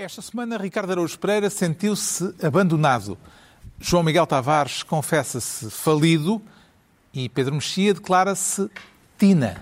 [0.00, 3.18] Esta semana, Ricardo Araújo Pereira sentiu-se abandonado.
[3.80, 6.40] João Miguel Tavares confessa-se falido
[7.12, 8.70] e Pedro Mexia declara-se
[9.18, 9.60] Tina.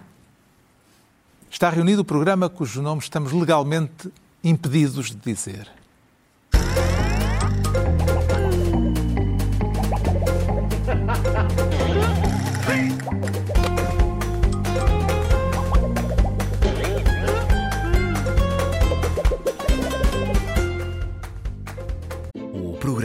[1.50, 4.12] Está reunido o programa cujo nome estamos legalmente
[4.44, 5.70] impedidos de dizer.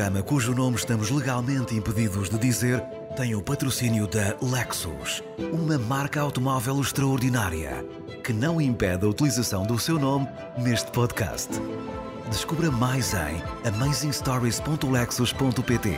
[0.02, 2.84] Programa cujo nome estamos legalmente impedidos de dizer
[3.16, 5.22] tem o patrocínio da Lexus,
[5.54, 7.86] uma marca automóvel extraordinária
[8.24, 10.28] que não impede a utilização do seu nome
[10.58, 11.50] neste podcast.
[12.32, 15.98] Descubra mais em amazingstories.lexus.pt.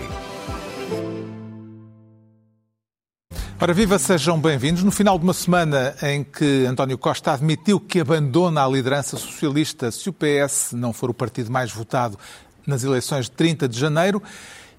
[3.62, 4.84] Ora, viva, sejam bem-vindos.
[4.84, 9.90] No final de uma semana em que António Costa admitiu que abandona a liderança socialista
[9.90, 12.20] se o PS não for o partido mais votado
[12.66, 14.22] nas eleições de 30 de janeiro,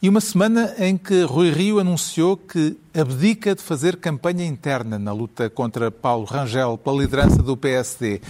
[0.03, 5.13] e uma semana em que Rui Rio anunciou que abdica de fazer campanha interna na
[5.13, 8.21] luta contra Paulo Rangel pela liderança do PSD,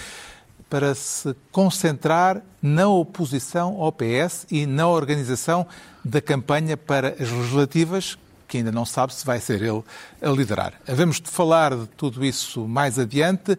[0.70, 5.66] para se concentrar na oposição ao PS e na organização
[6.04, 9.82] da campanha para as legislativas, que ainda não sabe se vai ser ele
[10.22, 10.74] a liderar.
[10.86, 13.58] Havemos de falar de tudo isso mais adiante.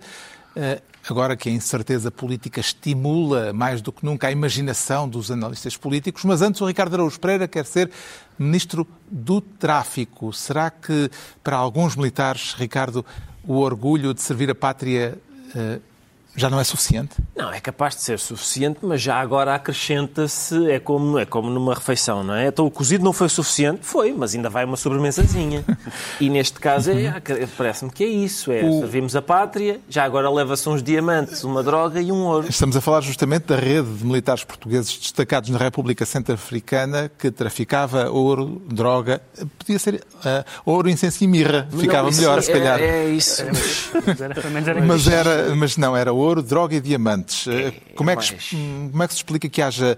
[1.07, 6.23] Agora que a incerteza política estimula mais do que nunca a imaginação dos analistas políticos,
[6.25, 7.91] mas antes o Ricardo Araújo Pereira quer ser
[8.39, 10.33] ministro do Tráfico.
[10.33, 11.11] Será que
[11.43, 13.05] para alguns militares, Ricardo,
[13.43, 15.19] o orgulho de servir a pátria
[15.55, 15.79] eh,
[16.35, 17.15] já não é suficiente?
[17.35, 21.73] Não, é capaz de ser suficiente, mas já agora acrescenta-se, é como, é como numa
[21.73, 22.47] refeição, não é?
[22.47, 23.79] Então o cozido não foi suficiente?
[23.83, 25.63] Foi, mas ainda vai uma sobremesazinha.
[26.19, 27.21] e neste caso é,
[27.57, 31.61] parece-me que é isso, é O- servimos a pátria, já agora leva-se uns diamantes, uma
[31.63, 32.47] droga e um ouro.
[32.49, 38.09] Estamos a falar justamente da rede de militares portugueses destacados na República Centro-Africana que traficava
[38.09, 39.21] ouro, droga,
[39.59, 42.79] podia ser eh, ouro, incenso e mirra, ficava Não, melhor, é, se calhar.
[42.81, 43.43] É, isso.
[44.05, 45.09] Mas era, pelo menos era Mas, isso.
[45.11, 47.47] era, mas não, era ouro, droga e diamantes.
[47.47, 48.43] Eh, Como é, que, mais.
[48.43, 48.55] se-
[48.91, 49.97] como é que se explica que haja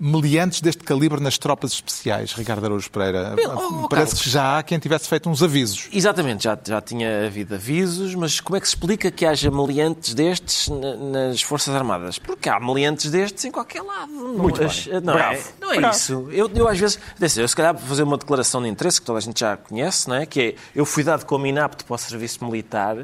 [0.00, 3.34] meliantes deste calibre nas tropas especiais, Ricardo Araújo Pereira?
[3.36, 4.22] oh, oh, Parece Carlos.
[4.22, 5.88] que já há quem tivesse feito uns avisos.
[5.92, 10.14] Exatamente, já, já tinha havido avisos, mas como é que se explica que haja meliantes
[10.14, 10.96] destes na-
[11.28, 12.18] nas Forças Armadas?
[12.18, 14.10] Porque há meliantes destes em qualquer lado.
[14.12, 15.00] Muito não, bem.
[15.02, 15.48] não é, Bravo.
[15.60, 15.96] não é Bravo.
[15.96, 16.28] isso.
[16.30, 19.06] Eu, eu às vezes, assim, eu se calhar vou fazer uma declaração de interesse que
[19.06, 20.26] toda a gente já conhece, não é?
[20.26, 22.96] que é eu fui dado como inapto para o serviço militar,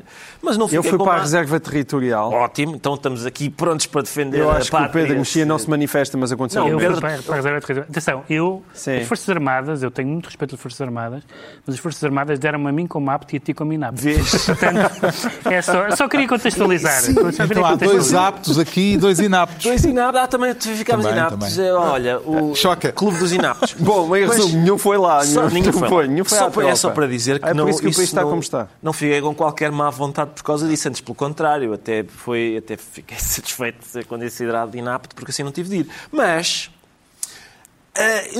[0.43, 2.31] mas não fiquei Eu fui para a a- reserva territorial.
[2.33, 5.03] Ótimo, então estamos aqui prontos para defender Eu a acho que o pátria.
[5.03, 6.63] Pedro Mexia não se manifesta, mas aconteceu.
[6.69, 7.91] Não, Pedro- para, reserva de território.
[7.91, 8.97] Atenção, eu, Sim.
[8.99, 11.23] as Forças Armadas, eu tenho muito respeito pelas Forças Armadas,
[11.67, 14.01] mas as Forças Armadas deram-me a mim como apto e a ti como inapto.
[14.01, 14.47] Vês?
[14.47, 17.03] Portanto, é só, só queria contextualizar.
[17.03, 19.65] Só queria Então há dois aptos aqui e dois inaptos.
[19.65, 21.55] Dois inaptos, ah, também ficámos Também, inaptos.
[21.55, 21.69] também.
[21.69, 22.93] É, Olha, o Choca.
[22.93, 23.75] Clube dos Inaptos.
[23.79, 25.23] Bom, mas, Mas- nenhum foi lá.
[25.25, 26.07] Só, nenhum, ninguém foi, lá.
[26.09, 28.09] nenhum foi só, é só para dizer que é não, por isso que o país
[28.09, 28.69] está não, como está.
[28.83, 32.77] Não fiquei com qualquer má vontade por causa disso, antes pelo contrário, até, foi, até
[32.77, 35.89] fiquei satisfeito de ser considerado inapto porque assim não tive de ir.
[36.13, 36.71] Mas,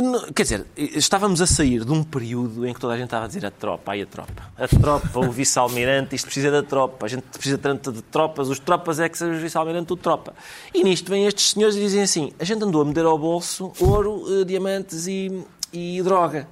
[0.03, 3.25] não- quer dizer, estávamos a sair de um período em que toda a gente estava
[3.25, 7.07] a dizer a tropa, ai a tropa, a tropa, o vice-almirante, isto precisa da tropa,
[7.07, 10.35] a gente precisa tanto de tropas, os tropas é que são os vice-almirante do tropa.
[10.75, 13.73] E nisto vêm estes senhores e dizem assim, a gente andou a meter ao bolso
[13.79, 16.49] ouro, eh, diamantes e, e droga.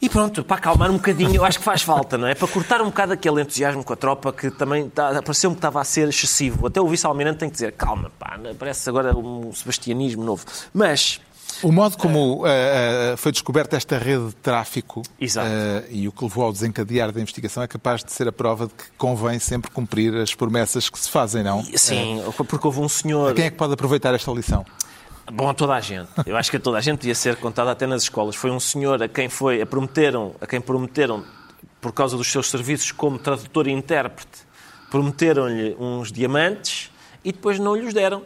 [0.00, 2.34] E pronto, para acalmar um bocadinho, eu acho que faz falta, não é?
[2.34, 5.80] Para cortar um bocado aquele entusiasmo com a tropa que também tá, pareceu-me que estava
[5.80, 6.66] a ser excessivo.
[6.66, 10.44] Até o vice-almirante tem que dizer, calma, pá, parece agora um sebastianismo novo.
[10.72, 11.18] Mas,
[11.62, 16.24] O modo como eh, eh, foi descoberta esta rede de tráfico eh, e o que
[16.24, 19.70] levou ao desencadear da investigação é capaz de ser a prova de que convém sempre
[19.70, 21.62] cumprir as promessas que se fazem, não?
[21.74, 23.34] sim, porque houve um senhor...
[23.34, 24.64] quem é que pode aproveitar esta lição?
[25.32, 26.08] Bom, a toda a gente.
[26.24, 28.36] Eu acho que a toda a gente devia ser contada até nas escolas.
[28.36, 31.24] Foi um senhor a quem foi, a prometeram, a quem prometeram,
[31.80, 34.46] por causa dos seus serviços como tradutor e intérprete,
[34.90, 36.90] prometeram-lhe uns diamantes
[37.24, 38.22] e depois não lhes deram.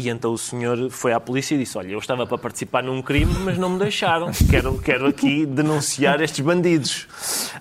[0.00, 3.02] E então o senhor foi à polícia e disse: Olha, eu estava para participar num
[3.02, 4.30] crime, mas não me deixaram.
[4.48, 7.08] Quero, quero aqui denunciar estes bandidos.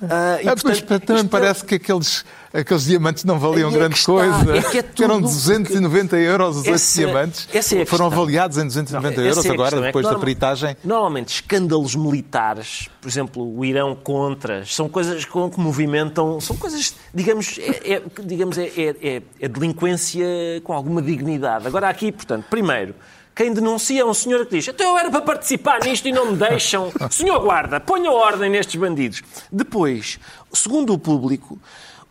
[0.03, 2.23] Ah, e, Ah, pois, portanto, também isto- parece que aqueles,
[2.53, 4.55] aqueles diamantes não valiam é grande está, coisa.
[4.55, 7.47] é é eram tudo- 290 euros os oito diamantes.
[7.73, 10.77] é Foram avaliados em 290 Não, euros é a agora, é depois da peritagem.
[10.83, 16.95] Normalmente, escândalos militares, por exemplo, o Irão contras, são coisas com- que movimentam, são coisas,
[17.13, 20.25] digamos, é, digamos, é- é delinquência
[20.63, 21.67] com alguma dignidade.
[21.67, 22.95] Agora aqui, portanto, primeiro,
[23.35, 26.31] quem denuncia é um senhor que diz então eu era para participar nisto e não
[26.31, 26.91] me deixam.
[27.11, 29.21] Senhor guarda, ponha ordem nestes bandidos.
[29.51, 30.19] Depois,
[30.51, 31.59] segundo o público,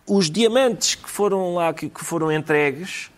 [0.06, 3.10] os diamantes que foram lá, que, que foram entregues,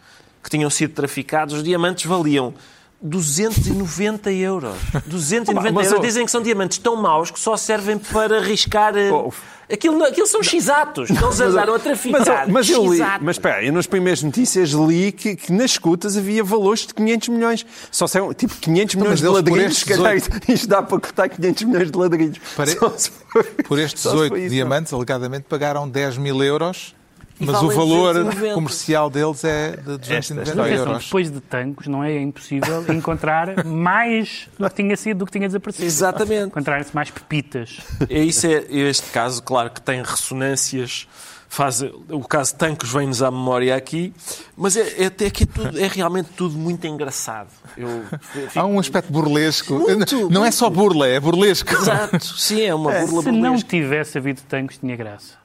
[0.43, 2.55] que tinham sido traficados, os diamantes valiam
[3.01, 4.77] 290 euros.
[5.07, 6.03] 290 Mas, euros.
[6.05, 8.97] Dizem que são diamantes tão maus que só servem para riscar.
[8.97, 9.33] eh, Oh.
[9.71, 11.11] Aquilo, aquilo são x-atos.
[11.11, 12.49] Eles andaram a Mas, traficar.
[12.49, 16.43] mas eu li, mas espera, eu nas primeiras notícias li que, que nas escutas havia
[16.43, 17.67] valores de 500 milhões.
[17.91, 19.85] Só são tipo 500 Então, milhões mas de ladrilhos.
[19.85, 20.17] calhar
[20.49, 22.39] isto dá para cortar 500 milhões de ladrilhos.
[22.39, 26.95] For- Por estes só se 18 for isso, diamantes, alegadamente, pagaram 10 mil euros,
[27.41, 28.55] mas o valor 290.
[28.55, 30.73] comercial deles é de 290 história.
[30.73, 31.05] Atenção, euros.
[31.05, 35.49] depois de tanques, não é impossível encontrar mais do que tinha sido do que tinha
[35.49, 35.87] desaparecido.
[35.87, 36.47] Exatamente.
[36.49, 37.79] Encontrarem-se mais pepitas.
[38.09, 41.07] É isso é este caso, claro que tem ressonâncias.
[41.51, 41.81] Faz,
[42.11, 44.13] o caso Tancos vem-nos à memória aqui,
[44.55, 47.49] mas é, é até que é, tudo, é realmente tudo muito engraçado.
[47.75, 49.73] Eu fico- Há um aspecto burlesco.
[49.79, 51.73] Muito, não é só burla, é burlesco.
[51.73, 53.69] Exato, sim, é uma burla Se não burlesca.
[53.71, 55.39] tivesse havido tanques, tinha graça.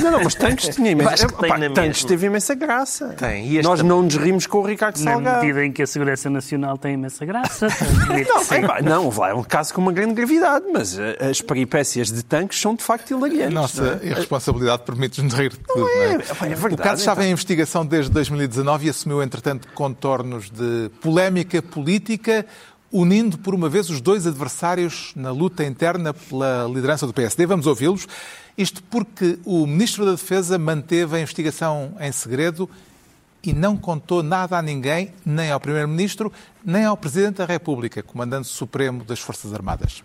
[0.00, 3.08] Não, não, mas tanques tinha imensa, tem na tanques teve imensa graça.
[3.18, 3.88] Tem, e Nós também.
[3.96, 5.40] não nos rimos com o Ricardo Na Salgado.
[5.44, 7.66] medida em que a Segurança Nacional tem imensa graça.
[8.08, 11.40] Não, é, pá, não, vai, é um caso com uma grande gravidade, mas eh, as
[11.40, 13.46] peripécias de tanques são de facto hilariantes.
[13.56, 15.88] A nossa irresponsabilidade permite-nos rir de tudo.
[15.88, 16.12] é?
[16.12, 17.28] não É, é o verdade, caso estava então.
[17.30, 22.46] em investigação desde 2019 e assumiu, entretanto, contornos de polémica política,
[22.92, 27.46] unindo por uma vez os dois adversários na luta interna pela liderança do PSD.
[27.46, 28.06] Vamos ouvi-los.
[28.58, 32.68] Isto porque o Ministro da Defesa manteve a investigação em segredo
[33.42, 36.32] e não contou nada a ninguém, nem ao Primeiro-Ministro,
[36.64, 40.02] nem ao Presidente da República, Comandante Supremo das Forças Armadas.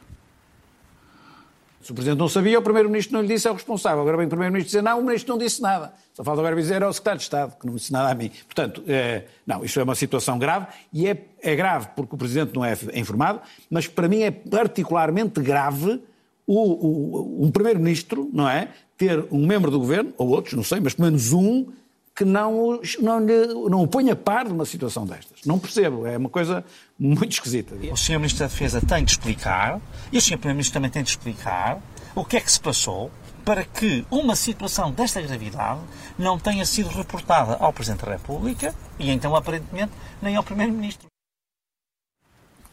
[1.85, 4.01] Se o Presidente não sabia, o Primeiro-Ministro não lhe disse, é o responsável.
[4.01, 5.93] Agora vem o Primeiro-Ministro dizer, não, o Ministro não disse nada.
[6.15, 8.31] Só falta agora dizer ao Secretário de Estado, que não disse nada a mim.
[8.47, 12.55] Portanto, eh, não, isto é uma situação grave, e é, é grave porque o Presidente
[12.55, 13.39] não é informado,
[13.69, 16.01] mas para mim é particularmente grave
[16.47, 18.69] o, o- um Primeiro-Ministro, não é?
[18.97, 21.67] Ter um membro do Governo, ou outros, não sei, mas pelo menos um,
[22.15, 25.41] que não, não, lhe, não o ponha a par de uma situação destas.
[25.45, 26.63] Não percebo, é uma coisa
[26.97, 27.75] muito esquisita.
[27.91, 28.13] O Sr.
[28.13, 29.81] Ministro da Defesa tem de explicar,
[30.11, 30.37] e o Sr.
[30.37, 31.81] Primeiro-Ministro também tem de explicar,
[32.15, 33.11] o que é que se passou
[33.43, 35.81] para que uma situação desta gravidade
[36.17, 39.91] não tenha sido reportada ao Presidente da República e então, aparentemente,
[40.21, 41.07] nem ao Primeiro-Ministro.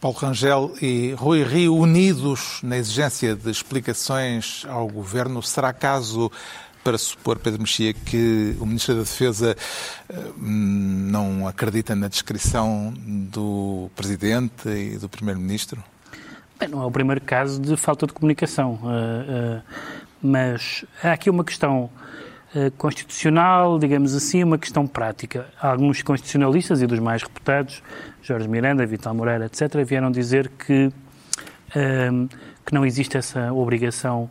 [0.01, 5.43] Paulo Rangel e Rui Rio unidos na exigência de explicações ao Governo.
[5.43, 6.31] Será caso
[6.83, 9.57] para supor, Pedro Mexia, que o Ministro da Defesa
[10.09, 15.83] eh, não acredita na descrição do Presidente e do Primeiro-Ministro?
[16.59, 19.63] Bem, não é o primeiro caso de falta de comunicação, eh, eh,
[20.21, 21.91] mas há aqui uma questão
[22.77, 25.47] constitucional, digamos assim, uma questão prática.
[25.59, 27.83] Alguns constitucionalistas e dos mais reputados,
[28.23, 30.93] Jorge Miranda, Vital Moreira, etc., vieram dizer que,
[31.73, 34.29] que não existe essa obrigação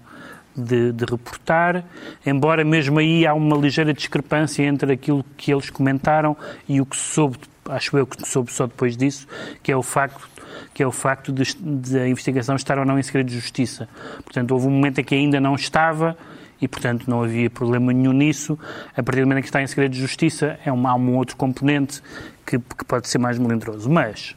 [0.56, 1.84] de, de reportar,
[2.26, 6.36] embora mesmo aí há uma ligeira discrepância entre aquilo que eles comentaram
[6.68, 7.38] e o que soube,
[7.70, 9.28] acho eu que soube só depois disso,
[9.64, 10.30] que é o facto
[10.74, 13.90] que é o facto de, de a investigação estar ou não em segredo de justiça.
[14.24, 16.18] Portanto, houve um momento em que ainda não estava
[16.62, 18.58] e, portanto, não havia problema nenhum nisso.
[18.96, 21.16] A partir do momento em que está em segredo de justiça, é um, há um
[21.16, 22.02] outro componente
[22.46, 23.90] que, que pode ser mais melindroso.
[23.90, 24.36] Mas,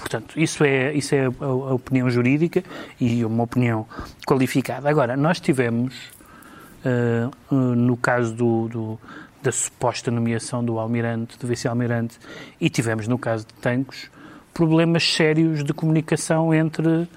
[0.00, 2.62] portanto, isso é, isso é a, a opinião jurídica
[3.00, 3.86] e uma opinião
[4.26, 4.88] qualificada.
[4.88, 5.94] Agora, nós tivemos,
[6.84, 8.98] eh, eh, no caso do, do-
[9.42, 12.18] da suposta nomeação do almirante, do vice-almirante,
[12.60, 14.10] e tivemos no caso de Tancos,
[14.52, 17.08] problemas sérios de comunicação entre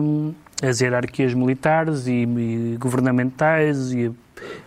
[0.00, 0.32] hum,
[0.62, 4.12] as hierarquias militares e, e governamentais e,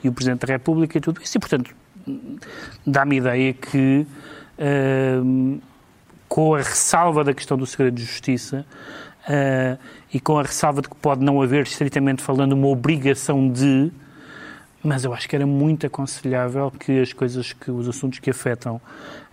[0.04, 1.38] e o Presidente da República e tudo isso.
[1.38, 1.74] E, portanto,
[2.86, 4.06] dá-me ideia que,
[5.24, 5.60] hum,
[6.28, 8.66] com a ressalva da questão do segredo de justiça
[9.28, 9.78] ah,
[10.14, 13.92] e com a ressalva de que pode não haver, estritamente falando, uma obrigação de
[14.84, 18.80] mas eu acho que era muito aconselhável que as coisas, que os assuntos que afetam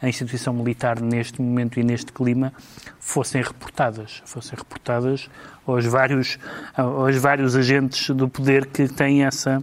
[0.01, 2.53] a instituição militar neste momento e neste clima
[2.99, 5.29] fossem reportadas, fossem reportadas
[5.67, 6.39] aos vários,
[6.77, 9.63] aos vários agentes do poder que têm essa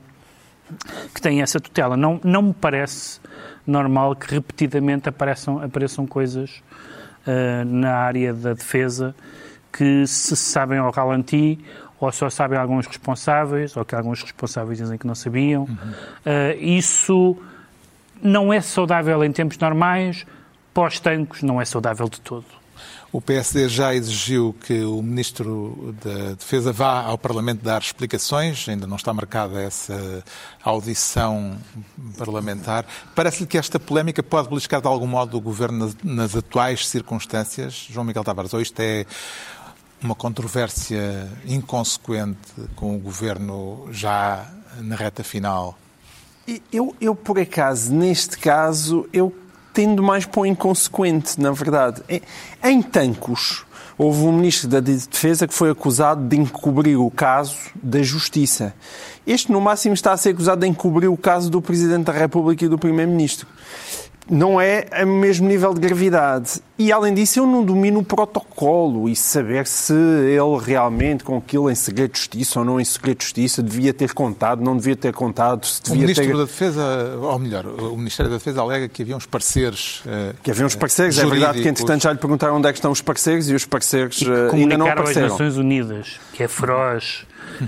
[1.14, 1.98] que têm essa tutela.
[1.98, 3.20] Não, não me parece
[3.68, 6.64] normal que repetidamente apareçam, apareçam coisas
[7.26, 9.16] ah, na área da defesa
[9.72, 11.60] que se sabem ao ralenti
[12.00, 15.68] ou só sabem alguns responsáveis, ou que alguns responsáveis dizem que não sabiam.
[16.26, 17.38] Ah, isso
[18.22, 20.26] não é saudável em tempos normais,
[20.74, 22.61] pós-tancos não é saudável de todo.
[23.12, 28.88] O PSD já exigiu que o Ministro da Defesa vá ao Parlamento dar explicações, ainda
[28.88, 30.24] não está marcada essa
[30.64, 31.58] audição
[32.18, 32.86] parlamentar.
[33.14, 37.88] Parece-lhe que esta polémica pode beliscar de algum modo o Governo nas, atuais circunstâncias?
[37.90, 39.06] João Miguel Tavares, ou isto é
[40.02, 42.38] uma controvérsia inconsequente
[42.78, 45.78] com o Governo já na reta final?
[46.72, 49.30] Eu, eu, por acaso, neste caso, eu
[49.74, 52.02] tendo mais para o inconsequente, na verdade.
[52.64, 53.66] Em- Tancos,
[53.98, 58.74] houve um ministro da Defesa que foi acusado de encobrir o caso da Justiça.
[59.26, 62.66] Este, no máximo, está a ser acusado de encobrir o caso do Presidente da República
[62.66, 63.48] e do Primeiro-Ministro.
[64.30, 66.62] Não é o mesmo nível de gravidade.
[66.78, 71.70] E, além disso, eu não domino o protocolo e saber se ele realmente, com aquilo
[71.70, 74.96] em segredo de justiça ou não em segredo de justiça, devia ter contado, não devia
[74.96, 76.38] ter contado, se O devia Ministro ter...
[76.38, 80.02] da Defesa, ou melhor, o Ministério da Defesa alega que havia uns pareceres.
[80.08, 82.78] eh, Que havia uns parceiros, é verdade que entretanto já lhe perguntaram onde é que
[82.80, 85.30] estão os parceiros e os parceiros E que eh, ainda não apareceram.
[85.30, 87.26] Nações Unidas, que é feroz.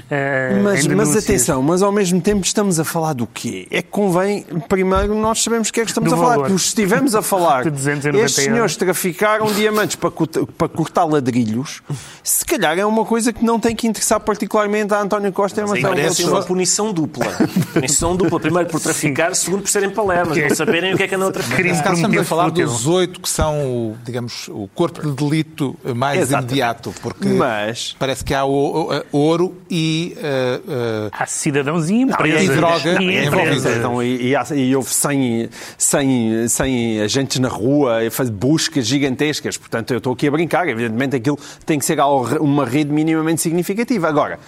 [0.10, 3.68] Eh, Mas, mas atenção, mas ao mesmo tempo estamos a falar do quê?
[3.72, 6.30] É que convém, primeiro, nós sabemos o que é que estamos Do a falar.
[6.36, 6.48] valor.
[6.48, 11.06] Porque se estivermos a falar De 290 estes senhores traficaram diamantes para, corta- para cortar
[11.06, 11.82] ladrilhos,
[12.24, 15.64] se calhar é uma coisa que não tem que interessar particularmente a António Costa e
[15.64, 17.26] a Marcelo parece uma punição dupla.
[17.74, 18.40] Punição dupla.
[18.40, 21.32] Primeiro por traficar, segundo por serem palermas, não saberem o que é que andam a
[21.32, 21.56] traficar.
[21.56, 22.66] Crime Nesse caso, por estamos a falar fútil.
[22.68, 26.52] dos oito que são, o, digamos, o corpo de delito mais Exatamente.
[26.52, 29.83] imediato, porque Mas- parece que há ouro e
[30.18, 32.44] eh, eh, Há cidadãos e empresas.
[32.44, 33.72] e droga E envolvida.
[33.72, 39.58] Então, e, e, e houve 100, 100, 100 agentes na rua, e faz buscas gigantescas.
[39.58, 40.68] Portanto, eu estou aqui a brincar.
[40.68, 42.00] Evidentemente, aquilo tem que ser
[42.40, 44.08] uma rede minimamente significativa.
[44.08, 44.40] Agora,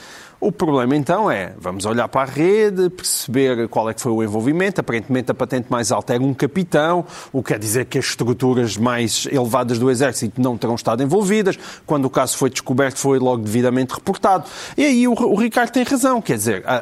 [0.48, 4.24] o problema então é, vamos olhar para a rede, perceber qual é que foi o
[4.24, 4.80] envolvimento.
[4.82, 8.78] Aparentemente, a patente mais alta era um capitão, o que quer dizer que as estruturas
[8.78, 11.58] mais elevadas do Exército não terão estado envolvidas.
[11.86, 14.46] Quando o caso foi descoberto, foi logo devidamente reportado.
[14.78, 16.82] E aí o, o Ricardo tem razão, quer dizer, a- a-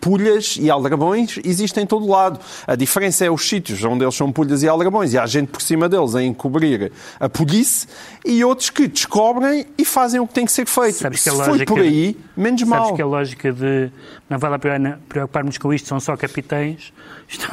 [0.00, 2.38] pulhas e aldrabões existem em todo lado.
[2.66, 5.60] A diferença é os sítios onde eles são pulhas e aldrabões e há gente por
[5.62, 6.90] cima deles a encobrir
[7.20, 7.88] a polícia
[8.24, 10.94] e outros que descobrem e fazem o que tem que ser feito.
[10.96, 12.88] Sabes que Se a foi lógica- por aí, menos mal.
[13.04, 13.90] A lógica de
[14.28, 16.92] não vale a pena preocuparmos com isto, são só capitães,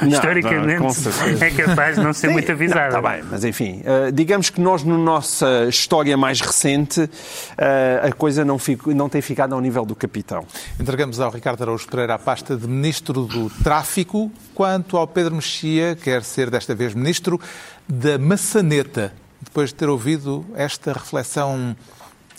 [0.02, 2.98] Não, historicamente não, é capaz de não ser Sim, muito avisada.
[2.98, 7.10] Está bem, mas enfim, eh, digamos que nós, na nossa história mais recente,
[7.58, 10.46] eh, a coisa não, fico- não tem ficado ao nível do capitão.
[10.80, 15.96] entregamos ao Ricardo Araújo Pereira a pasta de Ministro do Tráfico, quanto ao Pedro Mexia,
[16.02, 17.40] quer ser desta vez Ministro
[17.88, 21.76] da Maçaneta, depois de ter ouvido esta reflexão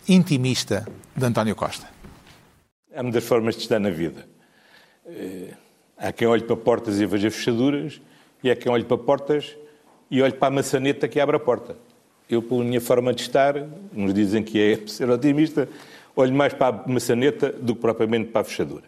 [0.08, 1.86] intimista de António Costa.
[2.94, 4.26] Há muitas formas de estar na vida.
[5.06, 5.54] Eh,
[6.02, 8.00] Há quem olhe para portas e veja fechaduras,
[8.42, 9.56] e há quem olhe para portas
[10.10, 11.76] e olhe para a maçaneta que abre a porta.
[12.28, 13.54] Eu, pela minha forma de estar,
[13.92, 15.68] nos dizem que é ser otimista,
[16.16, 18.82] olho mais para a maçaneta do que propriamente para a fechadura.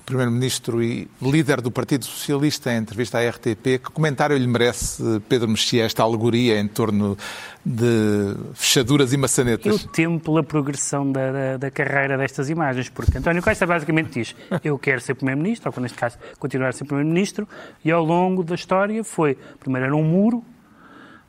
[0.00, 5.20] O Primeiro-Ministro e líder do Partido Socialista, em entrevista à RTP, que comentário lhe merece,
[5.28, 7.16] Pedro Mexia, esta alegoria em torno
[7.64, 9.86] de fechaduras e Eu maçanetas?
[9.92, 14.78] temo pela progressão da, da, da carreira destas imagens, porque António Costa basicamente diz eu
[14.78, 17.46] quero ser Primeiro-Ministro, ou neste caso continuar a ser Primeiro-Ministro,
[17.84, 20.42] e ao longo da história foi, primeiro era um muro,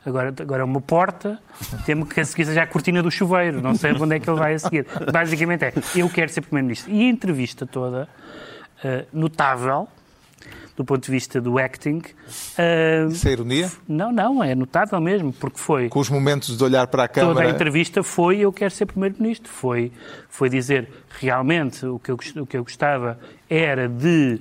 [0.05, 1.39] agora, agora é uma porta,
[1.85, 4.39] temo que a seguir seja a cortina do chuveiro, não sei onde é que ele
[4.39, 4.85] vai a seguir.
[5.11, 6.91] Basicamente é, eu quero ser Primeiro-Ministro.
[6.91, 8.07] E a entrevista toda,
[8.83, 9.87] eh, notável,
[10.77, 12.01] do ponto de vista do acting,
[12.57, 13.69] eh, Isso é ironia?
[13.87, 15.89] não, não, é notável mesmo, porque foi...
[15.89, 17.49] Com os momentos de olhar para a Toda a Câmara...
[17.49, 19.51] entrevista foi eu quero ser Primeiro-Ministro.
[19.51, 19.91] Foi,
[20.29, 20.89] foi dizer
[21.19, 24.39] realmente o que, eu, o que eu gostava era de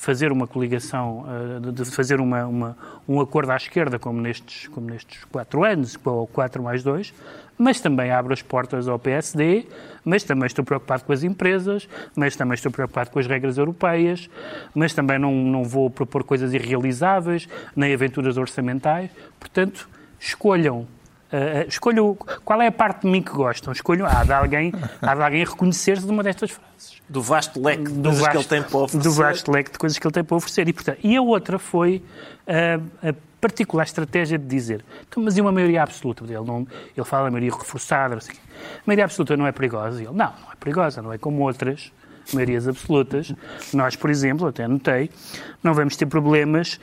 [0.00, 1.26] fazer uma coligação,
[1.66, 2.76] eh, de- fazer uma, uma-
[3.06, 7.12] um acordo à esquerda, como nestes, como nestes quatro anos, ou quatro mais dois,
[7.58, 9.66] mas também abro as portas ao PSD,
[10.02, 14.30] mas também estou preocupado com as empresas, mas também estou preocupado com as regras europeias,
[14.74, 19.10] mas também não, não vou propor coisas irrealizáveis, nem aventuras orçamentais.
[19.38, 19.86] Portanto,
[20.18, 20.86] escolham
[21.32, 23.72] Uh, escolho qual é a parte de mim que gostam.
[23.72, 27.00] Escolho há de alguém, há de alguém reconhecer-se de uma destas frases.
[27.08, 29.08] Do vasto leque de Do coisas que vasto, ele tem para oferecer.
[29.08, 30.68] do vasto leque de coisas que ele tem para oferecer.
[30.68, 32.02] E, portanto, e a outra foi
[32.48, 36.24] uh, a particular estratégia de dizer então, mas e uma maioria absoluta?
[36.24, 38.42] Ele, não, ele fala da maioria reforçada, não sei o quê.
[38.78, 40.02] A maioria absoluta não é perigosa.
[40.02, 41.92] E ele, não, não é perigosa, não é como outras
[42.34, 43.32] maiorias absolutas.
[43.72, 45.10] Nós, por exemplo, até anotei,
[45.62, 46.80] não vamos ter problemas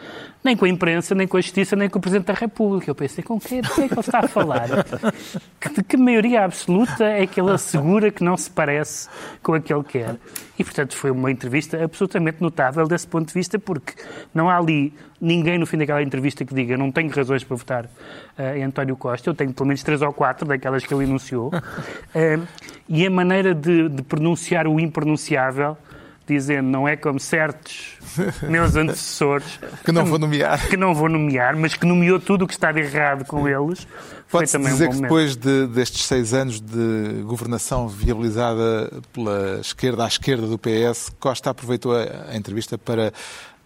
[0.47, 2.89] nem com a imprensa, nem com a justiça, nem com o Presidente da República.
[2.89, 4.67] Eu pensei, com quem de quem é que ele está a falar?
[5.59, 9.09] Que- De que maioria absoluta é que ele assegura que não se parece
[9.43, 10.15] com a que ele quer?
[10.57, 13.93] E, portanto, foi uma entrevista absolutamente notável desse ponto de vista, porque
[14.33, 17.85] não há ali ninguém no fim daquela entrevista que diga não tenho razões para votar
[18.37, 21.51] eh, em António Costa, eu tenho pelo menos três ou quatro daquelas que ele enunciou.
[22.15, 22.39] Eh,
[22.89, 25.77] e a maneira de, de pronunciar o impronunciável,
[26.27, 27.97] dizendo não é como certos
[28.47, 30.67] meus antecessores, Que não vou nomear.
[30.67, 33.87] que não vou nomear, mas que nomeou tudo o que está de errado com eles,
[34.27, 35.09] foi Pode-se também um dizer bom que momento.
[35.09, 41.49] depois de- destes seis anos de governação viabilizada pela esquerda à esquerda do PS, Costa
[41.49, 43.13] aproveitou a, a entrevista para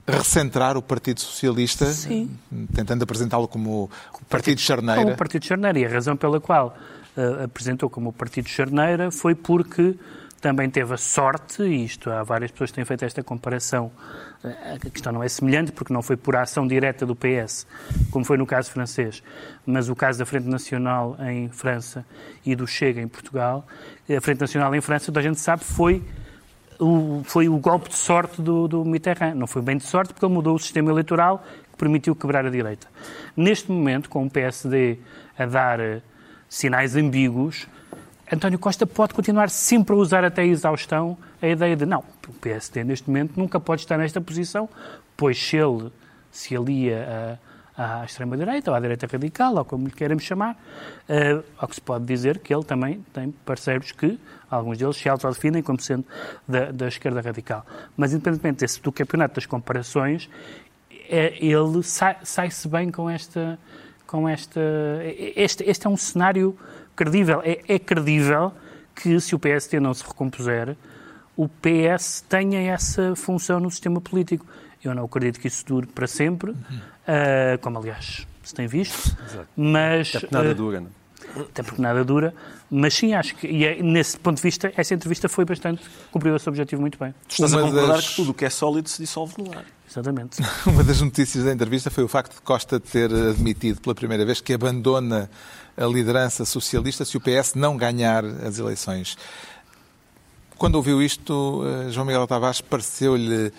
[0.08, 2.30] recentrar o Partido Socialista, Sim.
[2.74, 3.90] tentando apresentá-lo como
[4.20, 5.02] o Partido Charneira.
[5.02, 5.80] Como o Partido Charneira.
[5.80, 6.76] E a razão pela qual
[7.16, 9.96] uh, apresentou como o Partido Charneira foi porque
[10.42, 13.92] também teve a sorte, e isto há várias pessoas que têm feito esta comparação,
[14.44, 17.68] eh, a questão não é semelhante, porque não foi por ação direta do PS,
[18.10, 19.22] como foi no caso francês,
[19.66, 22.04] mas o caso da Frente Nacional em França
[22.44, 23.66] e do Chega em Portugal,
[24.10, 26.04] a Frente Nacional em França, toda a gente sabe, foi
[26.82, 29.36] o, foi o golpe de sorte do, do Mitterrand.
[29.36, 32.50] Não foi bem de sorte, porque ele mudou o sistema eleitoral que permitiu quebrar a
[32.50, 32.88] direita.
[33.38, 34.98] Neste momento, com o PSD
[35.38, 36.02] a dar uh,
[36.50, 37.68] sinais ambíguos,
[38.32, 42.34] António Costa pode continuar sempre a usar até a exaustão a ideia de não, o
[42.34, 44.70] PSD neste momento nunca pode estar nesta posição,
[45.18, 45.92] pois se ele
[46.32, 47.38] se alia
[47.76, 51.76] à, à extrema-direita ou à direita radical, ou como lhe queiramos chamar, uh, ao que
[51.76, 54.18] se pode dizer que ele também tem parceiros que,
[54.50, 56.06] alguns deles, se autodefinem como sendo
[56.48, 57.66] da, da esquerda radical.
[57.98, 60.30] Mas, independentemente desse, do campeonato das comparações,
[61.10, 63.60] é, ele sai, sai-se bem com esta...
[64.12, 64.60] Com esta
[65.38, 66.58] este, este é um cenário
[66.98, 67.42] credível.
[67.46, 68.52] É, é credível
[68.94, 70.76] que, se o PSD não se recompuser,
[71.38, 74.46] o PS tenha essa função no sistema político.
[74.84, 76.58] Eu não acredito que isso dure para sempre, uhum.
[76.58, 79.48] uh, como aliás se tem visto, Exato.
[79.56, 80.10] mas...
[80.10, 81.42] Até porque nada uh, dura, não é?
[81.42, 82.34] até porque nada dura,
[82.70, 86.36] mas sim, acho que, e é, nesse ponto de vista, essa entrevista foi bastante, cumpriu
[86.36, 87.14] esse objetivo muito bem.
[87.30, 88.10] Tu estás Uma a concordar das...
[88.10, 89.64] que tudo o que é sólido se dissolve no ar.
[89.92, 90.42] Exatamente.
[90.66, 94.40] Uma das notícias da entrevista foi o facto de Costa ter admitido pela primeira vez
[94.40, 95.30] que abandona
[95.76, 99.18] a liderança socialista se o PS não ganhar as eleições.
[100.58, 103.52] Quando ouviu isto, eh, João Miguel Tavares, pareceu-lhe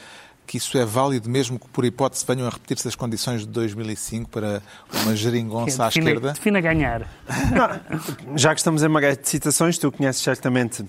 [0.47, 4.31] que isso é válido mesmo que, por hipótese, venham a repetir-se as condições de 2005
[4.31, 4.63] para
[5.03, 6.33] uma geringonça à defina, esquerda?
[6.33, 7.09] Defina ganhar.
[7.53, 10.85] Não, já que estamos em maré de citações, tu conheces certamente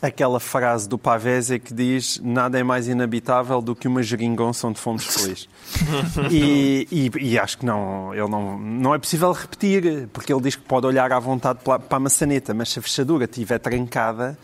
[0.00, 4.78] aquela frase do Pavese que diz nada é mais inabitável do que uma geringonça onde
[4.78, 5.48] fomos felizes.
[6.30, 10.56] e, e, e, acho que não, ele não, não é possível repetir, porque ele diz
[10.56, 14.38] que pode olhar à vontade para a maçaneta, mas se a fechadura estiver trancada,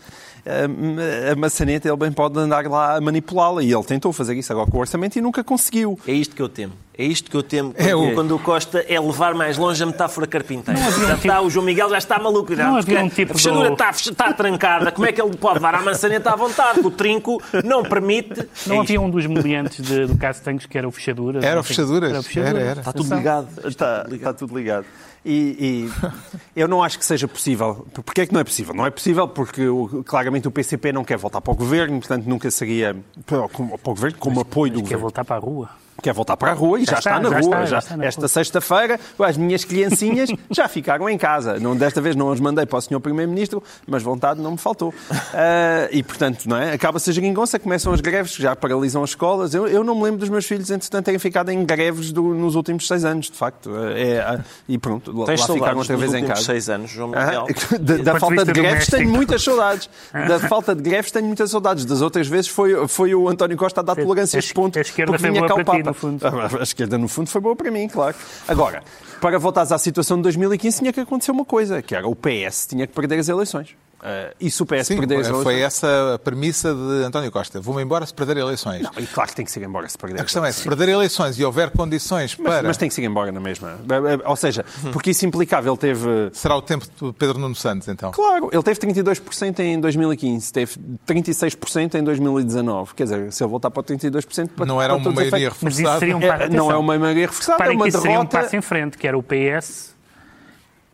[1.31, 3.63] a maçaneta ele bem pode andar lá a manipulá-la.
[3.63, 5.99] E ele tentou fazer isso agora com o orçamento e nunca conseguiu.
[6.07, 6.73] É isto que eu temo.
[6.97, 8.13] É isto que eu temo quando, é o...
[8.13, 10.79] quando o Costa é levar mais longe a metáfora carpinteira.
[10.79, 11.45] Já um está, tipo...
[11.45, 12.55] O João Miguel já está maluco.
[12.55, 13.73] Já, não havia um tipo a fechadura do...
[13.73, 14.91] está, está trancada.
[14.91, 16.79] Como é que ele pode dar a maçaneta à vontade?
[16.79, 18.47] O trinco não permite.
[18.65, 21.45] Não é havia um dos meliantes de, do caso Tanques que era o fechadura?
[21.45, 22.07] Era o fechadura.
[22.07, 22.21] Era.
[22.35, 22.79] Era, era.
[22.79, 23.67] Está tudo ligado.
[23.67, 24.85] Está, está tudo ligado.
[25.25, 26.09] E, e,
[26.55, 27.85] eu não acho que seja possível.
[27.93, 28.73] Porquê é que não é possível?
[28.73, 29.63] Não é possível porque
[30.05, 33.91] claramente o PCP não quer voltar para o governo, portanto nunca seria para o, para
[33.91, 34.97] o governo como apoio do quer governo.
[34.97, 35.69] Quer voltar para a rua
[36.01, 37.49] quer voltar para a rua e já, já está, está, na já rua.
[37.49, 41.59] Está, já, está na esta sexta-feira, as minhas criancinhas já ficaram em casa.
[41.59, 42.99] Não, desta vez não as mandei para o Sr.
[42.99, 44.89] Primeiro-Ministro, mas vontade não me faltou.
[44.89, 46.73] Uh, e, portanto, não é?
[46.73, 49.53] acaba-se a geringonça, começam as greves, já paralisam as escolas.
[49.53, 52.55] Eu, eu não me lembro dos meus filhos, entretanto, terem ficado em greves do, nos
[52.55, 53.71] últimos seis anos, de facto.
[53.95, 56.41] É, é e pronto, Tens lá ficaram outra vez em casa.
[56.41, 57.47] seis anos, João Miguel.
[57.49, 59.89] Ah, da, da falta de greves tenho muitas saudades.
[60.13, 61.85] Da falta de greves tenho muitas saudades.
[61.85, 64.77] Das outras vezes foi, foi o António Costa a dar ponto.
[64.77, 66.25] A esquerda foi boa para ti, no fundo.
[66.27, 68.15] A esquerda, no fundo, foi boa para mim, claro.
[68.47, 68.83] Agora,
[69.21, 72.67] para voltares à situação de 2015, tinha que acontecer uma coisa, que era o PS
[72.67, 73.75] tinha que perder as eleições.
[74.01, 75.43] Uh, e se o PS Sim, perder as eleições...
[75.43, 77.59] foi essa a premissa de António Costa.
[77.59, 78.83] Vou-me embora se perder eleições.
[78.83, 80.89] Não, e claro que tem que ser embora se perder A questão é, se perder
[80.89, 82.67] eleições e houver condições mas, para...
[82.67, 83.79] Mas tem que ser embora na mesma.
[84.25, 86.29] Ou seja, porque isso implicava, ele teve...
[86.33, 88.11] Será o tempo de Pedro Nuno Santos, então?
[88.11, 90.73] Claro, ele teve 32% em 2015, teve
[91.07, 92.93] 36% em 2019.
[92.93, 94.49] Quer dizer, se ele voltar para 32%...
[94.49, 96.05] Para, não era uma maioria reforçada?
[96.05, 98.01] Um é, não é uma maioria reforçada, é uma que derrota...
[98.01, 99.95] seria um passo em frente, que era o PS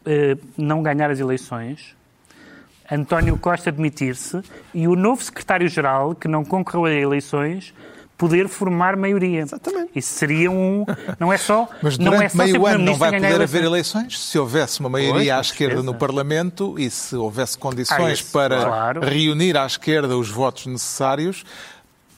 [0.06, 1.96] eh, não ganhar as eleições
[2.92, 4.42] António Costa admitir-se
[4.74, 7.74] e o novo secretário-geral, que não concorreu a eleições,
[8.22, 9.42] poder formar maioria.
[9.42, 9.92] Exatamente.
[9.96, 10.86] Isso seria um.
[11.20, 11.68] Não é só.
[11.82, 13.50] Mas durante não é só meio ano não vai poder eleições.
[13.50, 15.92] haver eleições se houvesse uma maioria pois, à esquerda certeza.
[15.92, 19.02] no Parlamento e se houvesse condições ah, para claro.
[19.02, 21.44] reunir à esquerda os votos necessários.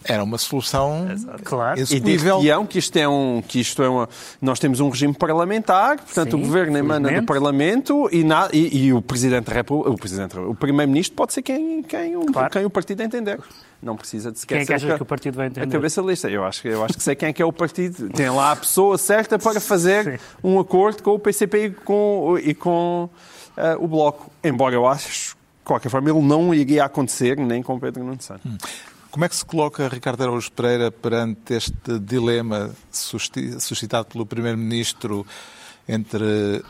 [0.06, 1.08] Era uma solução
[1.44, 1.80] claro.
[1.80, 2.42] execuível.
[2.44, 4.10] E que isto é um, que isto é uma,
[4.42, 8.86] nós temos um regime parlamentar, portanto Sim, o governo emana do Parlamento e, na, e,
[8.86, 12.50] e, o presidente da República, o presidente, o primeiro-ministro pode ser quem, quem, claro.
[12.50, 13.40] quem o partido entender.
[13.82, 15.68] Não precisa de sequer quem é que acha que o partido vai entender?
[15.68, 16.30] A cabeça lista.
[16.30, 18.10] Eu acho, eu acho que sei quem é que é o partido.
[18.10, 20.26] Tem lá a pessoa certa para fazer Sim.
[20.42, 23.10] um acordo com o PCP e com, e com
[23.58, 24.32] uh, o Bloco.
[24.42, 28.46] Embora eu acho, de qualquer forma, ele não iria acontecer nem com Pedro Nuno Santos.
[28.46, 28.58] Hum.
[29.14, 35.24] Como é que se coloca Ricardo Araújo Pereira perante este dilema suscitado pelo Primeiro-Ministro
[35.88, 36.64] entre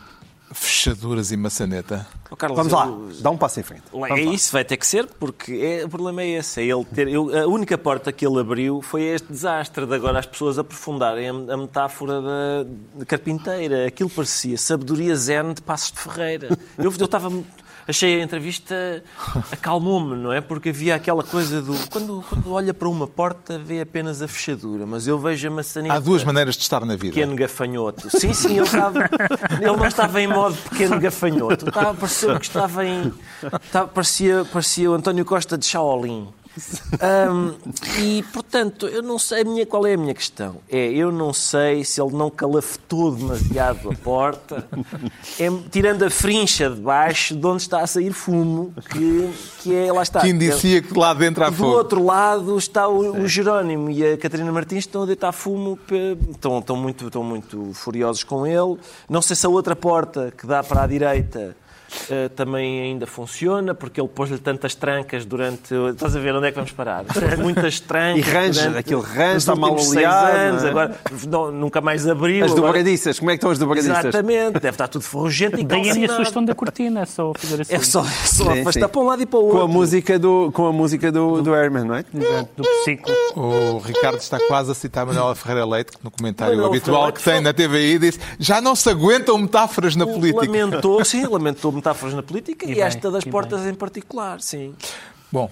[0.52, 2.06] Fechaduras e maçaneta.
[2.30, 3.84] Ó, Carlos, Vamos lá, eu- dá um passo em frente.
[4.10, 6.60] É isso, vai ter que ser, porque é- o problema é esse.
[6.60, 10.18] É ele ter, eu- a única porta que ele abriu foi este desastre de agora
[10.18, 12.64] as pessoas aprofundarem a, a metáfora da,
[12.98, 13.86] da carpinteira.
[13.86, 16.48] Aquilo parecia sabedoria zen de Passos de Ferreira.
[16.76, 17.30] Eu eu estava.
[17.86, 19.02] Achei a entrevista
[19.52, 20.40] acalmou-me, não é?
[20.40, 21.74] Porque havia aquela coisa do.
[21.90, 25.94] Quando, quando olha para uma porta, vê apenas a fechadura, mas eu vejo a maçaneta.
[25.94, 27.14] Há duas maneiras de estar na vida.
[27.14, 28.08] Pequeno gafanhoto.
[28.18, 29.00] Sim, sim, ele, estava,
[29.60, 31.68] ele não estava em modo pequeno gafanhoto.
[31.68, 33.12] Estava, pareceu que estava em.
[33.62, 36.28] Estava, parecia, parecia o António Costa de Shaolin.
[37.00, 37.54] Ahm,
[37.98, 40.56] e, portanto, eu não sei a minha, qual é a minha questão.
[40.70, 44.66] É, eu não sei se ele não calafetou demasiado a porta,
[45.38, 49.92] é, tirando a frincha de baixo, de onde está a sair fumo, que, que é,
[49.92, 50.20] lá está.
[50.20, 51.70] Que indicia que lá dentro há Do fogo.
[51.76, 55.78] outro lado está o, o Jerónimo e a Catarina Martins estão a deitar fumo,
[56.30, 58.78] estão, estão, muito, estão muito furiosos com ele.
[59.08, 61.56] Não sei se a outra porta que dá para a direita
[62.10, 65.74] eh, também ainda funciona, porque ele pôs-lhe tantas trancas durante.
[65.92, 67.04] Estás a ver onde é que vamos parar?
[67.38, 68.26] Muitas trancas.
[68.26, 70.68] E range, durante aquele range está mal oleado, anos, é?
[70.68, 70.96] agora
[71.28, 72.44] não- nunca mais abriu.
[72.44, 73.98] As agora- dobradiças, como é que estão as dobradiças?
[73.98, 77.62] Exatamente, deve estar tudo ferrugente e Daí a minha sugestão da cortina, é só fazer
[77.62, 77.74] assim.
[77.74, 78.88] É só, é só Sim, afastar sim.
[78.92, 79.58] para um lado e para o outro.
[79.58, 82.04] Com a música do, com a música do, do Herman, não é?
[82.14, 83.14] Exato, do ciclo.
[83.36, 87.18] O Ricardo está quase a citar Manuela Ferreira Leite, que no comentário Manuela habitual Ferreira
[87.18, 90.46] que tem na TVI disse já não se aguentam metáforas na política.
[90.46, 94.40] Lamentou, sim, lamentou metáforas na política e, E bem, esta das e portas em particular,
[94.40, 94.74] sim.
[95.30, 95.50] Bom,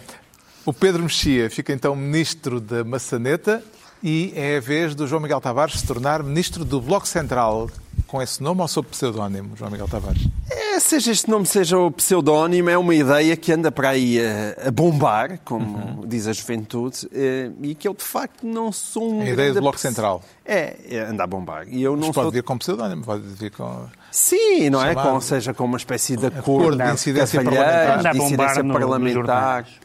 [0.65, 3.63] o Pedro Mexia fica então ministro da maçaneta
[4.03, 7.69] e é a vez do João Miguel Tavares se tornar ministro do Bloco Central.
[8.07, 10.29] Com esse nome ou sob pseudónimo, João Miguel Tavares?
[10.51, 14.69] É, seja este nome, seja o pseudónimo, é uma ideia que anda para aí a,
[14.69, 19.23] a bombar, como diz a juventude, eh, e que eu de facto não sou um.
[19.23, 20.23] A ideia do Bloco Central.
[20.45, 21.67] É, é, anda a bombar.
[21.69, 22.25] E eu não Mas sou.
[22.25, 23.87] pode vir com pseudónimo, pode vir com.
[24.13, 24.95] Sim, não é?
[24.95, 27.99] Com, seja com uma espécie de acordo de incidência cavalheiro, parlamentar.
[27.99, 29.15] Anda a de bombar incidência parlamentar.
[29.15, 29.83] jornais.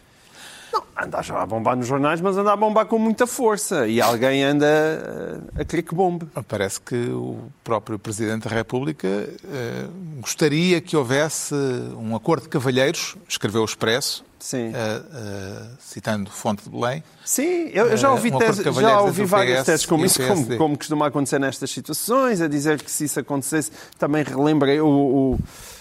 [0.74, 3.88] Não, anda já a bombar nos jornais, mas anda a bombar com muita força.
[3.88, 6.28] E alguém anda eh, a querer que bombe.
[6.48, 9.88] Parece que o próprio Presidente da República eh,
[10.20, 11.56] gostaria que houvesse
[11.98, 14.72] um acordo de cavalheiros, escreveu o Expresso, Sim.
[14.74, 19.02] eh, eh, citando fonte de Belém, Sim, eu, eu já ouvi, Um acordo tese- já
[19.02, 22.90] ouvi várias PS teses como isso, como, como costuma acontecer nestas situações, a dizer que
[22.92, 25.40] se isso acontecesse, também relembrei o, o,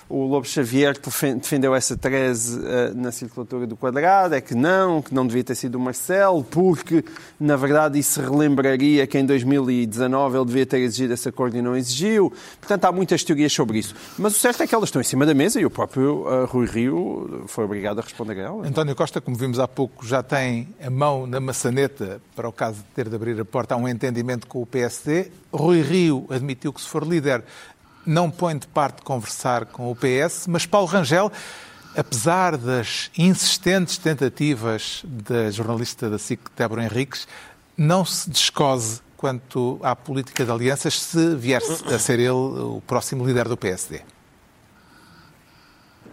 [0.08, 0.94] o Lobo Xavier
[1.34, 5.54] defendeu essa tese eh, na circulatura do quadrado, é que não, que não devia ter
[5.54, 7.04] sido o Marcelo, porque
[7.40, 11.76] na verdade isso relembraria que em 2019 ele devia ter exigido esse acordo e não
[11.76, 12.32] exigiu.
[12.60, 13.94] Portanto, há muitas teorias sobre isso.
[14.16, 16.44] Mas o certo é que elas estão em cima da mesa e o próprio eh,
[16.46, 18.66] Rui Rio foi obrigado a responder a elas.
[18.68, 22.78] António Costa, como vimos há pouco, já tem a mão na maçaneta para o caso
[22.78, 25.30] de ter de abrir a porta a um entendimento com o PSD.
[25.52, 27.42] Rui Rio admitiu que, se for líder,
[28.06, 31.30] não põe de parte conversar com o PS, mas Paulo Rangel,
[31.96, 37.26] apesar das insistentes tentativas da jornalista da SIC, Débora Henriques,
[37.76, 43.26] não se descose quanto à política de alianças se vier a ser ele o próximo
[43.26, 44.02] líder do PSD.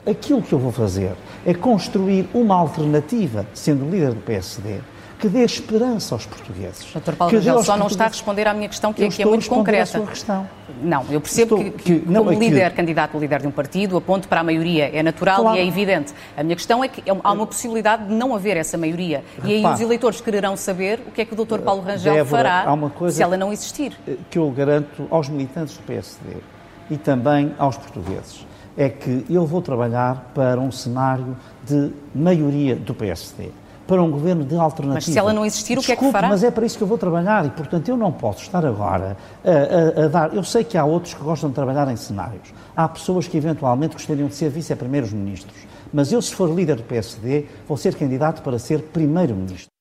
[0.06, 4.82] Aquilo que eu vou fazer é construir uma alternativa, sendo líder do PSD,
[5.24, 6.86] que dê esperança aos portugueses.
[6.94, 7.14] Dr.
[7.14, 9.48] Paulo Rangel só não está a responder à minha questão, que, é, que é muito
[9.48, 9.84] concreta.
[9.84, 10.50] à sua questão.
[10.82, 13.52] Não, eu percebo Estou- que, que- não, como é líder, candidato a líder de um
[13.52, 14.90] partido, aponto para a maioria.
[14.94, 15.58] É natural Claro.
[15.58, 16.14] e é evidente.
[16.36, 19.24] A minha questão é que há uma possibilidade de não haver essa maioria.
[19.46, 21.60] E aí os eleitores quererão saber o que é que o Dr.
[21.60, 22.66] Paulo Rangel Débora, fará
[23.10, 23.98] se ela não existir.
[24.30, 26.36] que eu garanto aos militantes do PSD
[26.92, 32.94] e também aos portugueses é que eu vou trabalhar para um cenário de maioria do
[32.94, 33.52] PSD,
[33.94, 34.96] para um governo de alternativa.
[34.96, 36.28] Mas se ela não existir, o que é que Desculpe, fará?
[36.30, 39.16] mas é para isso que eu vou trabalhar e, portanto, eu não posso estar agora
[39.46, 40.34] a, a- a dar...
[40.34, 42.54] Eu sei que há outros que gostam de trabalhar em cenários.
[42.76, 45.56] Há pessoas que eventualmente gostariam de ser vice-primeiros-ministros.
[45.94, 49.73] Mas eu, se for líder do PSD, vou ser candidato para ser primeiro-ministro.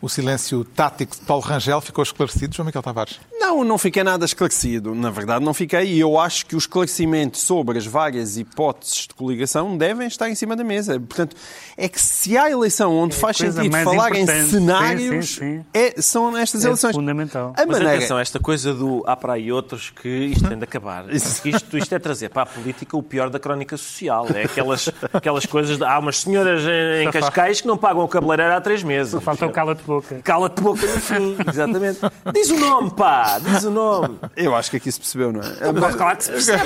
[0.00, 3.18] O silêncio tático de Paulo Rangel ficou esclarecido, João Miguel Tavares.
[3.40, 4.94] Não, não fiquei nada esclarecido.
[4.94, 5.84] Na verdade, não fiquei.
[5.94, 10.34] E eu acho que o esclarecimento sobre as várias hipóteses de coligação devem estar em
[10.34, 11.00] cima da mesa.
[11.00, 11.34] Portanto,
[11.76, 14.50] é que se há eleição onde É faz sentido falar em importante.
[14.50, 15.64] cenários, Sim, sim, sim.
[15.72, 16.94] é- são nestas É eleições.
[16.94, 17.54] fundamental.
[17.56, 17.96] A Mas maneira...
[17.96, 21.06] atenção, esta coisa do há para aí outros que isto tem de acabar.
[21.46, 24.26] Isto, isto é trazer para a política o pior da crónica social.
[24.34, 28.08] É aquelas, aquelas coisas de há umas senhoras em, em Cascais que não pagam o
[28.08, 29.20] cabeleireiro há três meses.
[29.22, 29.50] Falta o
[29.86, 30.20] cala-te-boca.
[30.22, 31.98] Cala-te boca no fim, exatamente.
[32.34, 33.38] Diz o nome, pá!
[33.38, 34.18] diz o nome.
[34.36, 35.72] Eu acho que aqui se percebeu, não é?
[35.72, 36.62] Mas, claro que se percebe.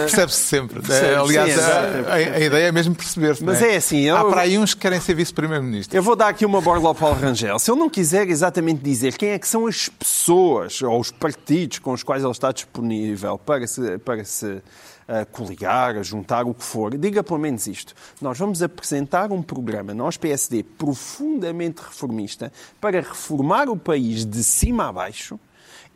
[0.00, 0.80] Percebe-se sempre.
[0.80, 3.44] Percebe-se, É, Aliás, sim, a, a- a ideia é mesmo perceber-se.
[3.44, 5.96] Mas não é assim, eu- Há para aí uns que querem ser vice-primeiro-ministro.
[5.96, 7.58] Eu vou dar aqui uma borla ao Paulo Rangel.
[7.58, 11.78] Se ele não quiser exatamente dizer quem é que são as pessoas ou os partidos
[11.78, 14.62] com os quais ele está disponível para se, para se
[15.12, 17.94] ah, coligar, juntar, o que for, diga pelo menos isto.
[18.20, 24.88] Nós vamos apresentar um programa, nós PSD, profundamente reformista, para reformar o país de cima
[24.88, 25.38] a baixo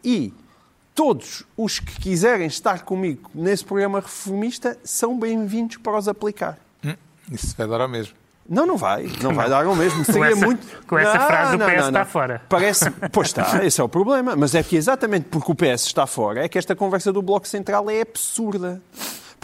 [0.03, 0.35] e
[0.95, 6.59] todos os que quiserem estar comigo nesse programa reformista são bem-vindos para os aplicar.
[6.85, 6.95] Hum,
[7.31, 8.15] Isso vai dar ao mesmo.
[8.47, 9.11] Não, não vai.
[9.23, 10.05] Não vai dar ao mesmo.
[10.05, 10.67] Seria essa- muito...
[10.87, 12.07] com essa Não, frase o não, PS não, está não.
[12.07, 12.43] fora.
[12.47, 12.91] Parece...
[13.11, 14.37] Pois está, esse é o problema.
[14.37, 17.49] Mas é que exatamente porque o PS está fora é que esta conversa do Bloco
[17.49, 18.83] Central é absurda.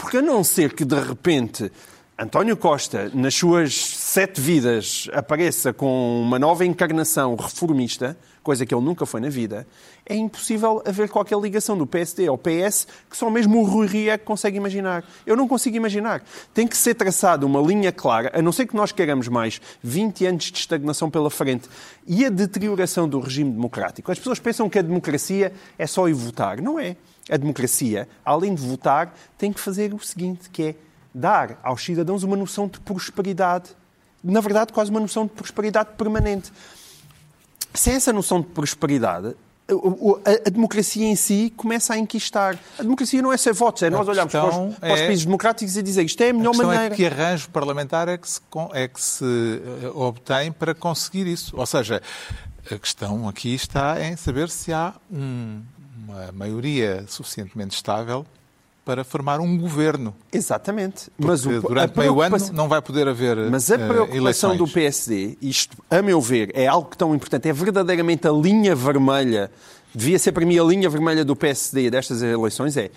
[0.01, 1.71] Porque a não ser que, de repente,
[2.17, 8.83] António Costa, nas suas sete vidas, apareça com uma nova encarnação reformista, coisa que ele
[8.83, 9.67] nunca foi na vida,
[10.03, 14.17] é impossível haver qualquer ligação do PSD ao PS que só mesmo o Rui que
[14.25, 15.05] consegue imaginar.
[15.23, 16.23] Eu não consigo imaginar.
[16.51, 20.25] Tem que ser traçada uma linha clara, a não ser que nós queiramos mais 20
[20.25, 21.69] anos de estagnação pela frente
[22.07, 24.11] e a deterioração do regime democrático.
[24.11, 26.59] As pessoas pensam que a democracia é só ir votar.
[26.59, 26.97] Não é.
[27.31, 30.75] A democracia, além de votar, tem que fazer o seguinte, que é
[31.15, 33.69] dar aos cidadãos uma noção de prosperidade.
[34.23, 36.51] Na verdade, quase uma noção de prosperidade permanente
[37.73, 39.33] sem essa noção de prosperidade,
[39.69, 42.59] a, a democracia em si começa a enquistar.
[42.77, 45.23] A democracia não é ser votos, é nós olharmos para os, para os é- países
[45.25, 46.93] democráticos e dizer isto é a A melhor questão maneira.
[46.93, 48.41] é que arranjo parlamentar é que se,
[48.73, 51.55] é que se eh, obtém para conseguir isso.
[51.57, 52.01] Ou seja,
[52.69, 55.61] a questão aqui está em saber se há um-
[56.11, 58.25] uma maioria suficientemente estável
[58.83, 60.13] para formar um governo.
[60.31, 61.09] Exatamente.
[61.17, 64.67] Mas Mas o, durante meio ano não vai poder haver Mas a eh, preocupação do.
[64.67, 69.51] PSD, isto, a meu ver, é algo tão importante, é verdadeiramente a linha vermelha,
[69.93, 72.89] devia ser para mim a linha vermelha do PSD destas eleições, é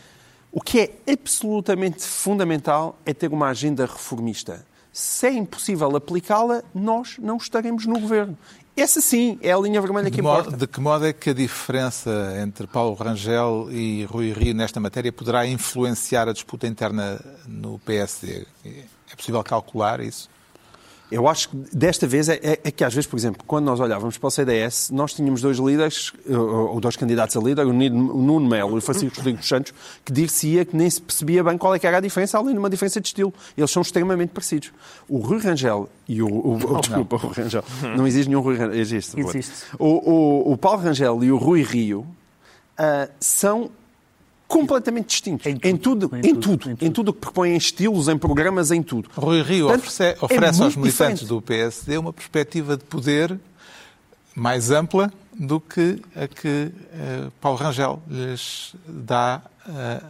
[0.51, 4.65] o que é absolutamente fundamental é ter uma agenda reformista.
[4.93, 8.39] Se é impossível aplicá-la, nós não estaremos no governo.
[8.77, 10.57] Essa sim é a linha vermelha que De, modo- importa.
[10.57, 15.13] de que modo é que a diferença entre Paulo Rangel e Rui Rio nesta matéria
[15.13, 18.45] poderá influenciar a disputa interna no PSD?
[18.65, 20.29] É possível calcular isso?
[21.13, 23.79] Eu acho que desta vez é, é- é que às vezes, por exemplo, quando nós
[23.79, 27.73] olhávamos para o CDS, nós tínhamos dois líderes, eh, ou dois candidatos a líder, o
[27.73, 31.45] Nuno o Melo e o Francisco Rodrigues dos Santos, que dir-se-ia que nem se percebia
[31.45, 33.33] bem qual é que era a diferença, além de uma diferença de estilo.
[33.57, 34.73] Eles são extremamente parecidos.
[35.09, 36.27] O Rui Rangel e o...
[36.27, 37.65] o, o desculpa, o Rui Rangel.
[37.97, 38.81] Não existe nenhum Rui Rangel.
[38.81, 39.21] Existe.
[39.21, 39.53] Existe.
[39.79, 42.07] O, o, o Paulo Rangel e o Rui Rio
[42.79, 43.71] ah, são
[44.47, 45.47] completamente distintos.
[45.47, 46.71] Em tudo, Em tudo.
[46.71, 49.09] em Em tudo, que propõem em estilos, em programas, em tudo.
[49.17, 51.29] Rui Rio Portanto, oferece, é oferece aos muito militantes diferente.
[51.29, 53.39] do PSD uma perspectiva de poder
[54.35, 60.03] mais ampla do que a que eh, Paulo Rangel lhes dá ver.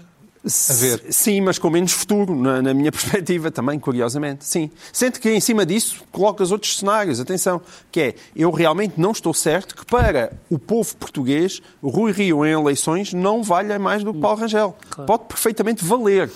[1.11, 4.45] Sim, mas com menos futuro, na, na minha perspectiva também, curiosamente.
[4.45, 4.71] Sim.
[4.93, 9.33] Sendo que em cima disso colocas outros cenários, atenção, que é, eu realmente não estou
[9.33, 14.13] certo que para o povo português, o Rui Rio em eleições não valha mais do
[14.13, 14.77] que Paulo Rangel.
[15.07, 16.31] Pode perfeitamente valer.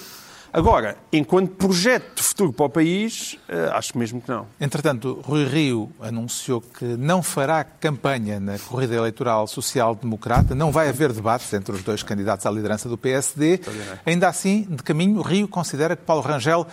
[0.53, 4.47] Agora, enquanto projeto de futuro para o país, eh, acho mesmo que não.
[4.59, 11.13] Entretanto, Rui Rio anunciou que não fará campanha na corrida eleitoral social-democrata, não vai haver
[11.13, 13.61] debates entre os dois candidatos à liderança do PSD.
[14.07, 16.67] Ainda assim, de caminho, Rio considera que Paulo Rangel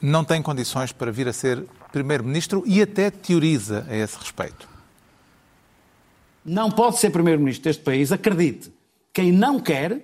[0.00, 4.68] não tem condições para vir a ser primeiro-ministro e até teoriza a esse respeito.
[6.44, 8.72] Não pode ser primeiro-ministro deste país, acredite,
[9.12, 10.02] quem não quer,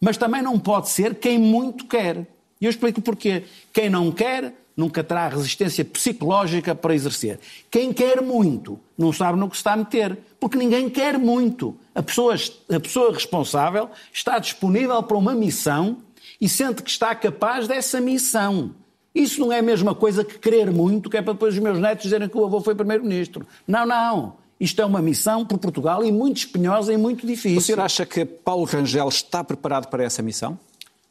[0.00, 2.26] mas também não pode ser quem muito quer.
[2.60, 3.44] E eu explico porquê.
[3.72, 7.38] Quem não quer nunca terá resistência psicológica para exercer.
[7.70, 11.76] Quem quer muito não sabe no que se está a meter, porque ninguém quer muito.
[11.94, 12.34] A pessoa,
[12.74, 15.98] a pessoa responsável está disponível para uma missão
[16.40, 18.74] e sente que está capaz dessa missão.
[19.14, 21.78] Isso não é a mesma coisa que querer muito, que é para depois os meus
[21.78, 23.46] netos dizerem que o avô foi primeiro-ministro.
[23.66, 24.39] Não, não.
[24.60, 27.58] Isto é uma missão por Portugal e muito espinhosa e muito difícil.
[27.58, 30.58] O senhor acha que Paulo Rangel está preparado para essa missão?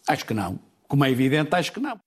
[0.07, 0.59] Acho que não.
[0.87, 1.99] Como é evidente, acho que não.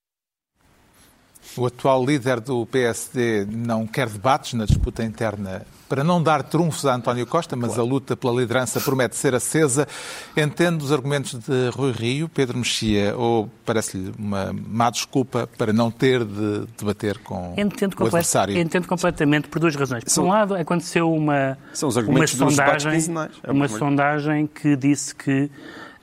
[1.57, 6.87] O atual líder do PSD não quer debates na disputa interna para não dar trunfos
[6.87, 9.87] a António Costa, mas a luta pela liderança promete ser acesa.
[10.35, 15.90] Entende os argumentos de Rui Rio, Pedro Mexia, ou parece-lhe uma má desculpa para não
[15.90, 18.57] ter de debater com Entendo, o adversário?
[18.57, 20.02] entendo completamente por duas razões.
[20.05, 22.98] Por um lado, aconteceu uma, São os uma sondagem.
[23.42, 25.50] É uma sondagem que disse que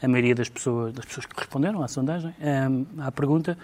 [0.03, 3.57] a maioria das pessoas, das pessoas que responderam à sondagem, hum, à pergunta,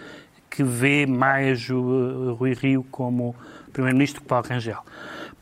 [0.50, 3.36] que vê mais o Rui Rio como
[3.72, 4.82] Primeiro-Ministro que Paulo Rangel.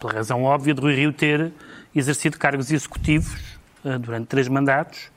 [0.04, 1.50] Pela razão óbvia de Rui Rio ter
[1.94, 3.40] exercido cargos executivos
[3.82, 5.10] uh, durante três mandatos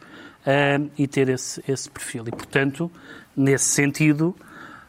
[0.45, 2.23] uh, e ter esse, esse perfil.
[2.26, 2.89] E, portanto,
[3.36, 4.34] nesse sentido,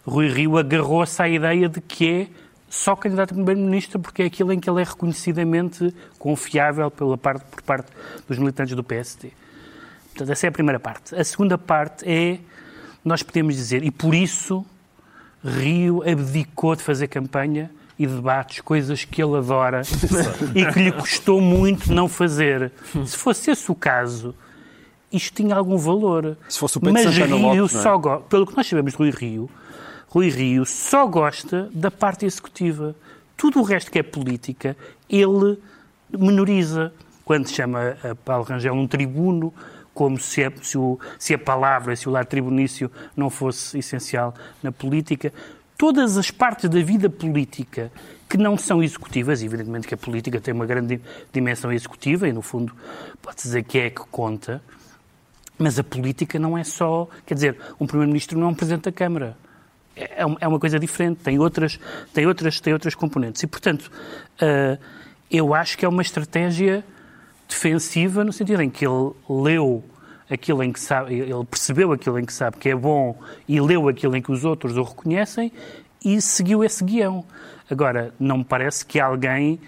[0.06, 2.28] Rui Rio agarrou-se à ideia de que é
[2.68, 7.44] só candidato a primeiro-ministro porque é aquilo em que ele é reconhecidamente confiável pela parte,
[7.46, 7.90] por parte
[8.28, 9.32] dos militantes do PSD.
[10.10, 11.12] Portanto, essa é a primeira parte.
[11.16, 12.38] A segunda parte é,
[13.04, 14.64] nós podemos dizer, e por isso
[15.42, 19.82] Rio abdicou de fazer campanha e debates, coisas que ele adora
[20.54, 22.70] e que lhe custou muito não fazer.
[23.04, 24.34] Se fosse esse o caso,
[25.12, 26.36] isto tinha algum valor.
[26.48, 27.68] Se fosse o Pedro Mas Santana Rio é?
[27.68, 29.50] só go- pelo que nós sabemos de Rui Rio,
[30.08, 32.94] Rui Rio só gosta da parte executiva.
[33.36, 34.76] Tudo o resto que é política,
[35.10, 35.58] ele
[36.10, 36.92] menoriza.
[37.24, 39.52] Quando chama a Paulo Rangel um tribuno,
[39.92, 44.32] como se a, se, o- se a palavra, se o lado tribunício não fosse essencial
[44.62, 45.32] na política.
[45.78, 47.92] Todas as partes da vida política
[48.28, 51.00] que não são executivas, evidentemente que a política tem uma grande
[51.32, 52.74] dimensão executiva e, no fundo,
[53.22, 54.60] pode dizer que é que conta,
[55.56, 57.08] mas a política não é só.
[57.24, 59.36] Quer dizer, um Primeiro-Ministro não é um Presidente da Câmara.
[59.94, 61.78] É, um- é uma coisa diferente, tem outras,
[62.12, 63.42] tem outras, tem outras componentes.
[63.44, 63.88] E, portanto,
[64.40, 64.76] ah,
[65.30, 66.84] eu acho que é uma estratégia
[67.48, 69.84] defensiva no sentido em que ele leu
[70.30, 73.88] aquilo em que sabe, ele percebeu aquilo em que sabe que é bom e leu
[73.88, 75.52] aquilo em que os outros o reconhecem
[76.04, 77.24] e seguiu esse guião.
[77.70, 79.60] Agora, não me parece que alguém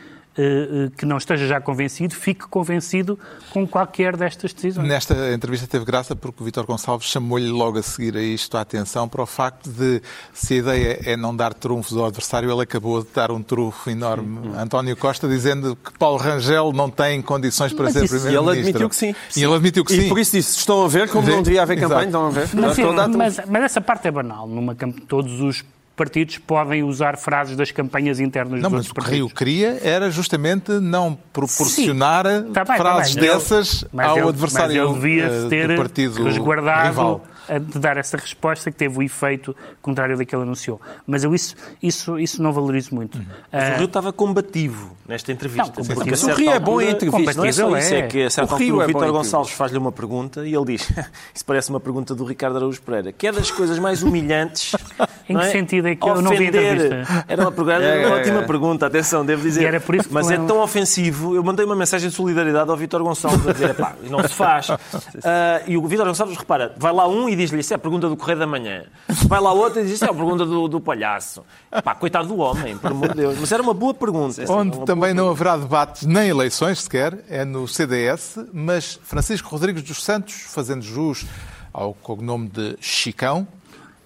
[0.97, 3.19] que não esteja já convencido fique convencido
[3.51, 4.89] com qualquer destas decisões.
[4.89, 8.61] Nesta entrevista teve graça porque o Vítor Gonçalves chamou-lhe logo a seguir a isto a
[8.63, 10.01] atenção para o facto de,
[10.33, 13.91] se a ideia é não dar trunfos ao adversário, ele acabou de dar um trunfo
[13.91, 14.51] enorme.
[14.57, 18.53] António Costa dizendo que Paulo Rangel não tem condições para Mas ser isso- e primeiro-ministro.
[18.53, 19.15] ele admitiu que sim.
[19.37, 20.09] E ele admitiu que E sim.
[20.09, 21.33] por isso disse, estão a ver como Vê?
[21.33, 21.91] não devia haver Exato.
[21.91, 22.49] campanha, estão a ver?
[22.55, 24.47] Mas, mas, mas essa parte é banal.
[24.47, 24.75] Numa,
[25.09, 25.65] todos os
[26.01, 29.19] partidos podem usar frases das campanhas internas Não, dos mas outros o que partidos.
[29.29, 32.53] Rio queria era justamente não proporcionar Sim.
[32.53, 33.17] Tá bem, tá frases.
[33.17, 37.25] Ele- dessas mas ao ele- adversário mas ele devia eh, ter do partido resguardado rival.
[37.59, 40.81] De dar essa resposta que teve o efeito contrário daquele que ele anunciou.
[41.07, 43.19] Mas eu isso, isso, isso não valorizo muito.
[43.53, 45.73] Mas Ah, o Rio estava combativo nesta entrevista.
[45.77, 46.31] Não, combativo.
[46.31, 47.37] O Rio é bom em entrevistas.
[47.37, 48.07] Não é só Combativo isso, é é.
[48.07, 50.55] que a certa O Rio altura é o Vítor em Gonçalves faz-lhe uma pergunta e
[50.55, 50.89] ele diz,
[51.35, 54.77] isso parece uma pergunta do Ricardo Araújo Pereira, que é das coisas mais humilhantes.
[55.29, 55.51] Em que é?
[55.51, 57.25] sentido é que eu não vi a entrevista?
[57.29, 59.65] Era uma, pergunta, era uma ótima pergunta, atenção, devo dizer.
[59.65, 62.77] Era por isso que Mas é tão ofensivo, eu mandei uma mensagem de solidariedade ao
[62.77, 64.69] Vítor Gonçalves a dizer, pá, não se faz.
[65.23, 68.09] Ah, e o Vítor Gonçalves, repara, vai lá um e diz-lhe, isso é a pergunta
[68.09, 68.85] do Correio da Manhã.
[69.27, 71.45] Vai lá outro e diz, isso é a pergunta do, do palhaço.
[71.83, 73.39] Pá, coitado do homem, por amor de Deus.
[73.39, 74.45] Mas era uma boa pergunta.
[74.49, 79.83] Onde também boa não haverá debates nem eleições sequer, é no CDS, mas Francisco Rodrigues
[79.83, 81.27] dos Santos, fazendo jus
[81.73, 83.47] ao cognome de Chicão,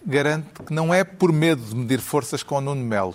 [0.07, 3.15] garante que não é por medo de medir forças com o Nuno Melo.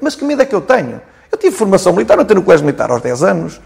[0.00, 1.00] Mas que medo é que eu tenho?
[1.32, 3.60] Eu tive formação militar, eu tenho no colégio militar aos 10 anos.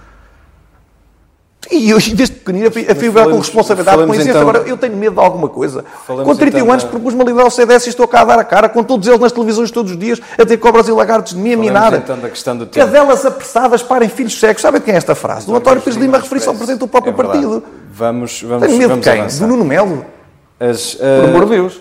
[1.71, 4.29] E eu, desde pequenino, fui fui com falemos- responsabilidade, com licença.
[4.31, 5.85] então- Agora, eu tenho medo de alguma coisa.
[6.07, 8.45] Com 31 então anos, propus-me a liderar o CDS e estou cá a dar a
[8.45, 11.39] cara, com todos eles nas televisões todos os dias, a ter cobras e lagartos de
[11.39, 11.95] mim a minar.
[11.95, 12.85] então da questão do tempo.
[12.87, 14.63] Cadelas apressadas parem filhos cegos.
[14.63, 15.47] Sabem de quem é esta frase?
[15.47, 17.63] Do António Pires Lima, referir-se ao presidente do próprio É partido.
[17.93, 19.21] Vamos, vamos, Tenho medo vamos de quem?
[19.21, 19.47] avançar.
[19.47, 20.05] Do Nuno Melo?
[20.61, 21.81] As, Por eh, amor de Deus.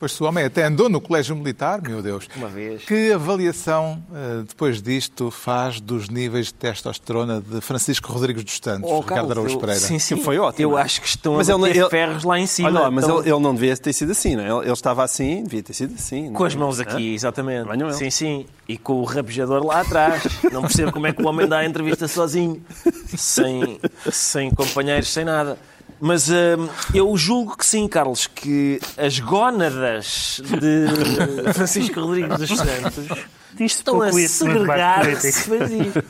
[0.00, 2.28] Pois se o homem até andou no colégio militar, meu Deus.
[2.36, 2.84] Uma vez.
[2.84, 8.88] Que avaliação, eh, depois disto, faz dos níveis de testosterona de Francisco Rodrigues dos Santos,
[8.88, 9.80] Oh, Ricardo Araújo eu- Pereira?
[9.80, 10.16] Sim, sim.
[10.22, 10.62] Foi ótimo.
[10.62, 12.68] Eu acho que estão Mas a ele- bater ele- ferros lá em cima.
[12.68, 14.48] Olha mas Estão- ele, ele não devia ter sido assim, não é?
[14.48, 16.26] Ele, ele estava assim, devia ter sido assim.
[16.26, 16.46] não Com é?
[16.46, 17.68] as mãos aqui, exatamente.
[17.68, 17.96] Venham ele.
[17.96, 18.46] Sim, sim.
[18.68, 20.22] E com o rabejador lá atrás.
[20.52, 22.62] Não percebo como é que o homem dá a entrevista sozinho.
[23.16, 23.80] Sem,
[24.12, 25.58] sem companheiros, sem nada.
[26.00, 30.86] Mas hum, eu julgo que sim, Carlos, que as gónadas de
[31.52, 33.26] Francisco Rodrigues dos Santos
[33.60, 36.04] estão a político.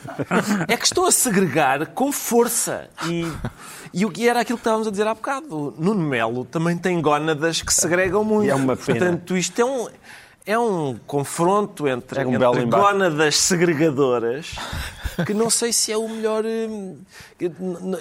[0.69, 2.89] É que estão a segregar com força.
[3.07, 3.27] E,
[3.95, 5.75] e o que era aquilo que estávamos a dizer há bocado.
[5.79, 8.47] Nuno Melo também tem gónadas que segregam muito.
[8.47, 8.99] E é uma pena.
[8.99, 9.89] Portanto, isto é um,
[10.51, 12.83] é um confronto entre, É um entre belo embate.
[12.83, 14.55] gónadas segregadoras
[15.27, 16.45] que não sei se é o melhor.
[16.45, 16.97] hum,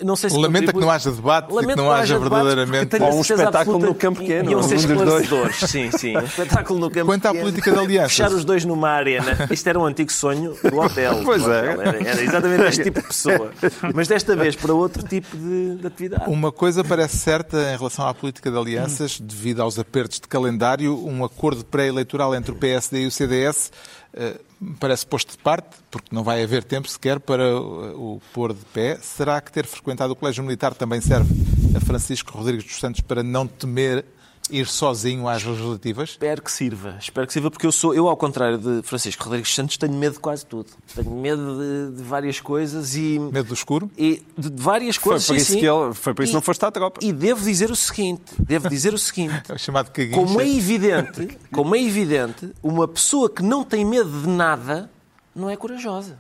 [0.04, 2.96] Não sei se Lamenta contribui- que não haja debates e que Lamento não haja verdadeiramente
[2.96, 6.16] a Ou um espetáculo absoluta no campo que pequeno, Iam ser esclarecedores, sim, sim.
[6.18, 7.44] Um espetáculo no campo Quanto à pequeno.
[7.50, 8.12] política de alianças.
[8.12, 9.48] Fechar os dois numa arena.
[9.52, 11.22] Isto era um antigo sonho do hotel.
[11.26, 11.74] Pois do é.
[11.74, 11.82] hotel.
[11.82, 13.52] Era, era exatamente este tipo de pessoa.
[13.94, 16.24] Mas desta vez para outro tipo de, de atividade.
[16.30, 21.04] Uma coisa parece certa em relação à política de alianças, devido aos apertos de calendário,
[21.06, 23.72] um acordo pré-eleitoral entre o PSD e o CDS
[24.14, 24.40] eh,
[24.80, 28.98] parece posto de parte, porque não vai haver tempo sequer para o pôr de pé.
[29.02, 31.34] Será que ter frequentado o Colégio Militar também serve
[31.76, 34.06] a Francisco Rodrigues dos Santos para não temer
[34.50, 36.10] ir sozinho às legislativas?
[36.12, 36.96] Espero que sirva.
[37.00, 40.14] Espero que sirva, porque eu sou, eu, ao contrário de Francisco Rodrigues Santos, tenho medo
[40.14, 40.70] de quase tudo.
[40.96, 41.58] Tenho medo
[41.92, 43.20] de, de várias coisas e.
[43.20, 43.90] Medo do escuro?
[43.98, 45.28] E de, de várias Foi coisas.
[45.28, 45.60] por sim, isso sim.
[45.60, 47.00] que ele, foi por isso que não E- foste à tropa.
[47.04, 49.28] E devo dizer o seguinte: devo dizer o seguinte.
[49.50, 50.16] É o chamado caguinho.
[50.26, 54.90] Como é evidente, como é evidente, uma pessoa que não tem medo de nada
[55.36, 56.18] não é corajosa.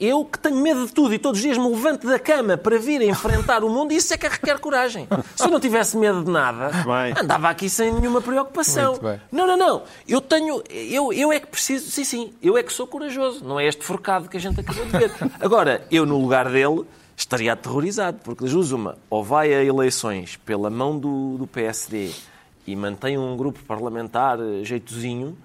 [0.00, 2.78] Eu que tenho medo de tudo e todos os dias me levanto da cama para
[2.78, 5.06] vir enfrentar o mundo, isso é que requer coragem.
[5.36, 7.14] Se eu não tivesse medo de nada, Bem.
[7.22, 8.98] andava aqui sem nenhuma preocupação.
[9.30, 9.82] Não, não, não.
[10.08, 10.62] Eu tenho.
[10.70, 11.90] Eu, eu é que preciso.
[11.90, 12.32] Sim, sim.
[12.42, 13.44] Eu é que sou corajoso.
[13.44, 15.12] Não é este forcado que a gente acabou de ver.
[15.38, 20.36] Agora, eu no lugar dele estaria aterrorizado, porque das duas uma, ou vai a eleições
[20.36, 22.12] pela mão do, do PSD
[22.66, 25.36] e mantém um grupo parlamentar eh, jeitozinho,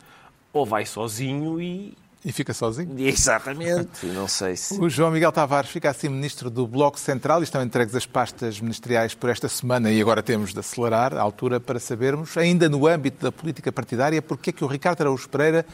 [0.54, 1.98] ou vai sozinho e.
[2.26, 2.90] E fica sozinho?
[2.98, 4.06] exatamente.
[4.08, 4.80] Não sei se.
[4.82, 8.60] O João Miguel Tavares fica assim ministro do Bloco Central e estão entregues as pastas
[8.60, 12.88] ministeriais por esta semana e agora temos de acelerar a altura para sabermos, ainda no
[12.88, 15.66] âmbito da política partidária, porque é que o Ricardo Araújo Pereira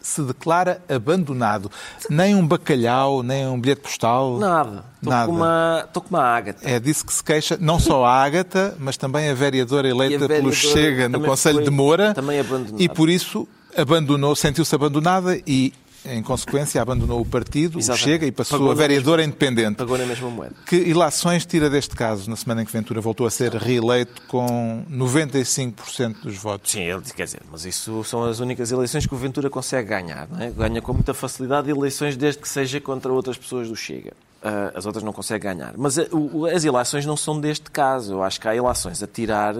[0.00, 1.68] se declara abandonado.
[2.08, 4.38] Nem um bacalhau, nem um bilhete postal.
[4.38, 4.84] Nada.
[4.98, 5.26] Estou Nada.
[5.26, 6.60] com uma, estou com uma ágata.
[6.62, 10.28] É disso que se queixa não só a Ágata, mas também a vereadora eleita a
[10.28, 12.14] pelo vereadora Chega no Conselho foi- de Moura.
[12.14, 12.80] também abandonada.
[12.80, 15.72] E por isso abandonou, sentiu-se abandonada e,
[16.08, 18.04] em consequência, abandonou o partido, Exatamente.
[18.04, 19.76] Chega, e passou Pagou a vereadora independente.
[19.76, 20.54] Pagou na mesma moeda.
[20.66, 24.84] Que ilações tira deste caso, na semana em que Ventura voltou a ser reeleito com
[24.90, 26.72] 95% dos votos?
[26.72, 30.28] Sim, ele quer dizer, mas isso são as únicas eleições que o Ventura consegue ganhar.
[30.30, 30.50] Não é?
[30.50, 34.12] Ganha com muita facilidade eleições desde que seja contra outras pessoas do Chega.
[34.42, 35.74] Ah, as outras não consegue ganhar.
[35.76, 38.12] Mas o- as eleições não são deste caso.
[38.14, 39.54] Eu acho que há eleições a tirar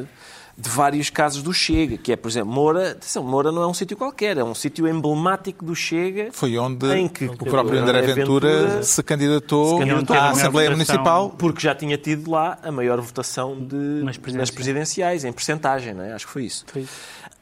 [0.59, 2.93] de vários casos do Chega, que é, por exemplo, Moura.
[2.93, 6.31] Atenção, Moura não é um sítio qualquer, é um sítio emblemático do Chega.
[6.33, 10.71] Foi onde Em que o próprio André Ventura se candidatou, se candidatou à Assembleia.
[10.71, 11.31] Municipal.
[11.31, 14.37] porque já tinha tido lá a maior votação de, Nas presidenciais.
[14.37, 16.13] nas presidenciais, em percentagem, não é?
[16.15, 16.65] acho que foi isso.
[16.67, 16.93] Foi isso.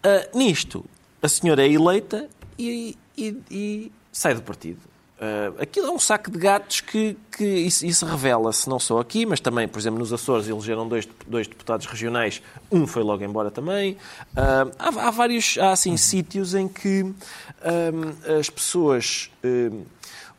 [0.03, 0.85] Ah, nisto,
[1.23, 4.79] a senhora é eleita e, e- e sai do partido.
[5.21, 9.25] Ah, aquilo é um saco de gatos que, que isso, isso revela-se não só aqui,
[9.25, 13.51] mas também, por exemplo, nos Açores elegeram dois, dois deputados regionais, um foi logo embora
[13.51, 13.97] também.
[14.37, 17.13] Ah, há, há vários, há assim sítios em que
[17.63, 19.77] ah, as pessoas, ah,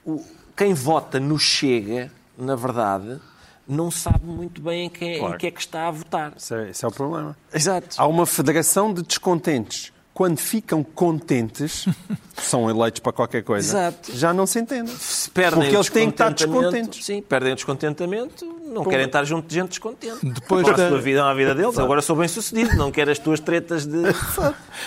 [0.06, 0.24] o-
[0.58, 3.20] quem vota no Chega, na verdade,
[3.68, 5.36] não sabe muito bem em quem, Claro.
[5.36, 6.34] em que é que está a votar.
[6.38, 7.36] Esse é, esse é o problema.
[7.54, 7.96] Exato.
[7.98, 9.92] Há uma federação de descontentes.
[10.16, 11.86] Quando ficam contentes,
[12.42, 14.16] são eleitos para qualquer coisa, Exato.
[14.16, 14.96] já não se entendem.
[14.96, 17.06] se perdem Porque eles têm que estar descontentes.
[17.06, 20.26] Sim, perdem o descontentamento, não querem estar junto de gente descontente.
[20.26, 21.78] Depois da- a sua vida é a vida deles.
[21.78, 24.04] Agora sou bem sucedido, não quero as tuas tretas de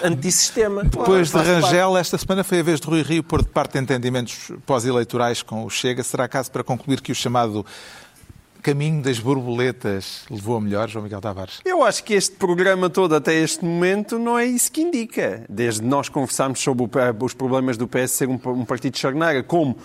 [0.02, 0.84] antissistema.
[0.84, 1.62] Depois de Faço parte.
[1.66, 5.62] Rangel, esta semana foi a vez de Rui Rio pôr de parte entendimentos pós-eleitorais com
[5.62, 6.02] o Chega.
[6.02, 7.66] Será caso para concluir que o chamado
[8.62, 11.60] caminho das borboletas levou a melhor, João Miguel Tavares?
[11.64, 15.44] Eu acho que este programa todo até este momento não é isso que indica.
[15.48, 16.86] Desde nós conversarmos sobre
[17.20, 19.76] os problemas do PS ser um, um partido de charneira, como,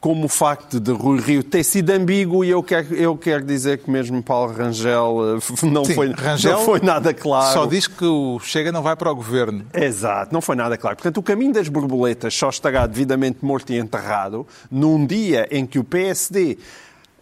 [0.00, 3.78] como o facto de Rui Rio ter sido ambíguo, e eu quero, eu quero dizer
[3.78, 7.52] que mesmo Paulo Rangel eh, não, Sim, foi, Rangel não foi nada claro.
[7.52, 9.64] Só diz que o Chega não vai para o governo.
[9.72, 10.96] Exato, não foi nada claro.
[10.96, 15.78] Portanto, o caminho das borboletas só estará devidamente morto e enterrado num dia em que
[15.78, 16.58] o PSD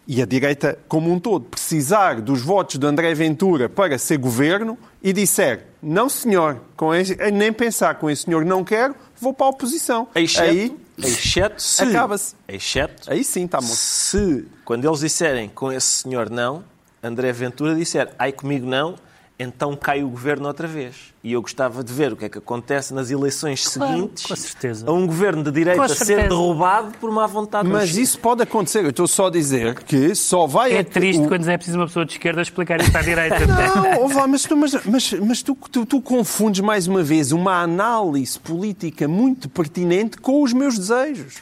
[0.07, 4.77] e a direita como um todo precisar dos votos de André Ventura para ser governo
[5.01, 9.47] e disser não senhor, com esse, nem pensar com esse senhor não quero, vou para
[9.47, 10.07] a oposição.
[10.15, 11.83] Exceto, Aí, exceto se...
[11.83, 12.35] acaba-se.
[12.47, 13.75] Exceto Aí sim está morto.
[13.75, 16.63] se, quando eles disserem com esse senhor não,
[17.01, 18.95] André Ventura disser ai comigo não,
[19.39, 21.11] então cai o governo outra vez.
[21.23, 24.35] E eu gostava de ver o que é que acontece nas eleições Claro, seguintes com
[24.35, 24.85] certeza.
[24.89, 28.83] a um governo de direita ser derrubado por má vontade Mas isso pode acontecer.
[28.83, 30.73] Eu estou só a dizer que só vai...
[30.73, 33.39] É triste o- quando é preciso uma pessoa de esquerda explicar isto à direita.
[33.47, 37.31] Não, ouve lá, mas, tu, mas, mas, mas tu, tu, tu confundes mais uma vez
[37.31, 41.35] uma análise política muito pertinente com os meus desejos.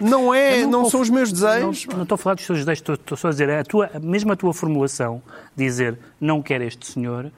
[0.00, 1.86] Não é, Eu não, conf- são os meus desejos.
[1.86, 3.90] Não, não estou a falar dos teus desejos, estou, estou só a dizer, a tua,
[4.02, 5.22] mesmo a tua formulação,
[5.56, 7.30] dizer não quer este senhor,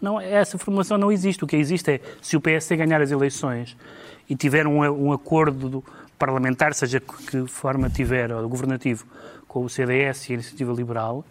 [0.00, 1.42] não, essa formulação não existe.
[1.44, 3.76] O que existe é, se o PSD ganhar as eleições
[4.28, 4.78] e tiver um,
[5.08, 5.84] um acordo do-
[6.18, 9.04] parlamentar, seja que, que forma tiver, ou governativo,
[9.48, 11.24] com o CDS e a Iniciativa Liberal,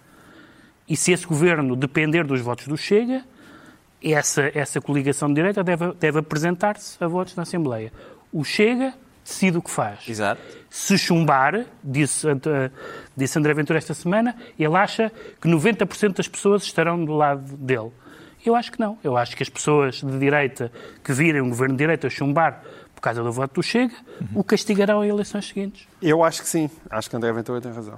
[0.88, 3.24] e se esse governo depender dos votos do Chega,
[4.04, 7.94] essa, essa coligação de direita deve, deve apresentar-se a votos na Assembleia.
[8.34, 8.94] O Chega
[9.30, 10.00] decide o que faz.
[10.08, 10.42] Exato.
[10.70, 12.72] Se chumbar, disse, eh,
[13.16, 15.12] disse André Ventura esta semana, ele acha
[15.42, 17.92] que 90% das pessoas estarão do lado dele.
[18.46, 18.98] Eu acho que não.
[19.04, 20.72] Eu acho que as pessoas de direita
[21.04, 22.64] que virem um governo de direita chumbar
[22.96, 23.96] por causa do voto do Chega,
[24.36, 25.88] o castigarão em eleições seguintes.
[26.02, 26.70] Eu acho que sim.
[26.90, 27.98] Acho que André Ventura tem razão.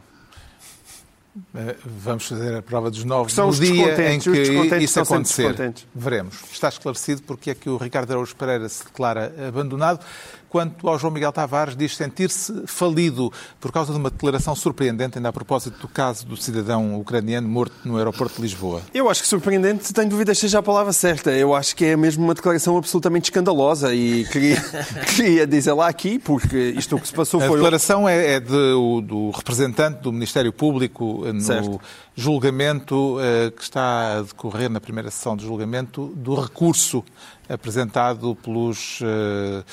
[1.55, 3.77] Eh, Vamos fazer a prova dos novos São no os dia em
[4.19, 5.73] descontentes, os que descontentes isso acontecer.
[5.95, 6.43] Veremos.
[6.51, 10.05] Está esclarecido porque é que o Ricardo Araújo Pereira se declara abandonado.
[10.51, 15.29] Quanto ao João Miguel Tavares, diz sentir-se falido por causa de uma declaração surpreendente, ainda
[15.29, 18.81] a propósito do caso do cidadão ucraniano morto no aeroporto de Lisboa.
[18.93, 21.31] Eu acho que surpreendente, tenho dúvidas seja a palavra certa.
[21.31, 24.57] Eu acho que é mesmo uma declaração absolutamente escandalosa e queria,
[25.15, 27.55] queria dizer lá aqui, porque isto o que se passou A foi.
[27.55, 31.79] declaração é, é de, o- do representante do Ministério Público eh, no Certo.
[32.13, 37.03] julgamento eh, que está a decorrer na primeira sessão de julgamento do recurso
[37.53, 39.63] apresentado pelos eh,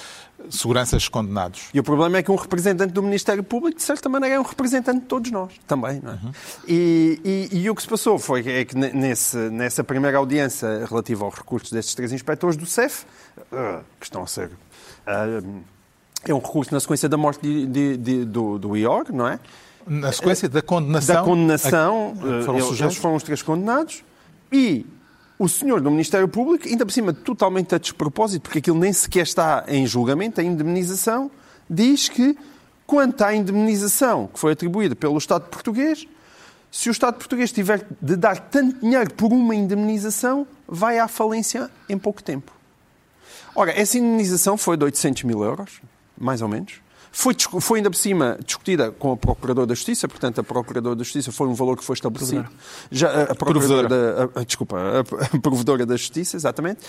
[0.50, 1.68] seguranças condenados.
[1.74, 4.44] E o problema é que um representante do Ministério Público, de certa maneira, é um
[4.44, 6.18] representante de todos nós, também, não é?
[6.66, 10.18] E, e- e o que se passou foi que, é que ne- nesse, nessa primeira
[10.18, 13.04] audiência relativa aos recursos destes três inspectores do CEF,
[13.52, 14.50] eh, que estão a ser.
[15.06, 15.42] eh,
[16.26, 19.38] é um recurso na sequência da morte de- de- de- do, do IOR, não é?
[19.86, 21.14] Na sequência da condenação.
[21.14, 24.02] da condenação, a- foram eles, eles foram os três condenados,
[24.52, 24.84] e
[25.38, 29.22] o senhor do Ministério Público, ainda por cima totalmente a despropósito, porque aquilo nem sequer
[29.22, 31.30] está em julgamento, a indemnização,
[31.70, 32.36] diz que
[32.86, 36.06] quanto à indemnização que foi atribuída pelo Estado português,
[36.70, 41.70] se o Estado português tiver de dar tanto dinheiro por uma indemnização, vai à falência
[41.88, 42.52] em pouco tempo.
[43.54, 45.80] Ora, essa indemnização foi de 800 mil euros,
[46.16, 46.80] mais ou menos.
[47.10, 51.02] Foi, foi ainda por cima discutida com a Procuradora da Justiça, portanto, a Procuradora da
[51.02, 52.46] Justiça foi um valor que foi estabelecido.
[52.90, 55.00] Já, a, a Procuradora da, a- desculpa, a,
[55.36, 56.80] a Provedora da Justiça, exatamente.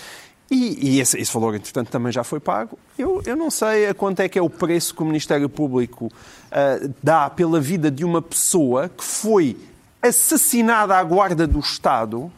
[0.50, 2.76] E, e esse, esse valor, entretanto, também já foi pago.
[2.98, 6.10] Eu, eu não sei a quanto é que é o preço que o Ministério Público
[6.50, 9.56] ah, dá pela vida de uma pessoa que foi
[10.02, 12.30] assassinada à guarda do Estado.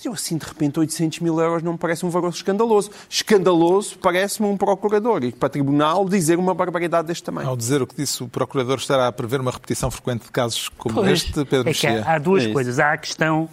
[0.00, 2.90] Mas eu, assim, de repente, 800 mil euros não me parece um valor escandaloso.
[3.06, 7.46] Escandaloso parece-me um procurador e para tribunal dizer uma barbaridade deste tamanho.
[7.46, 10.70] Ao dizer o que disse, o Procurador estará a prever uma repetição frequente de casos
[10.70, 12.02] como Pois, este, Pedro é Mexia.
[12.02, 12.78] há, há duas É coisas.
[12.78, 13.46] Há a questão,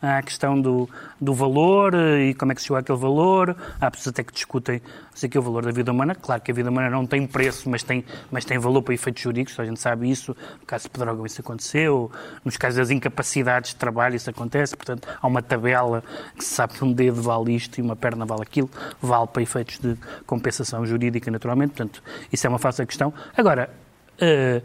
[0.00, 0.88] há a questão do,
[1.20, 3.56] do valor eh, e como é que se chegou àquele valor.
[3.80, 4.80] Há pessoas até que discutem
[5.14, 6.14] sei que é o valor da vida humana.
[6.14, 9.22] Claro que a vida humana não tem preço, mas tem, mas tem valor para efeitos
[9.22, 9.58] jurídicos.
[9.58, 10.36] A gente sabe isso.
[10.60, 12.10] No caso de Pedrógão isso aconteceu.
[12.44, 14.76] Nos casos das incapacidades de trabalho isso acontece.
[14.76, 16.02] Portanto, há uma tabela
[16.36, 18.68] que se sabe que um dedo vale isto e uma perna vale aquilo.
[19.00, 21.70] Vale para efeitos de compensação jurídica, naturalmente.
[21.70, 23.14] Portanto, isso é uma fácil questão.
[23.36, 23.70] Agora,
[24.18, 24.60] eh,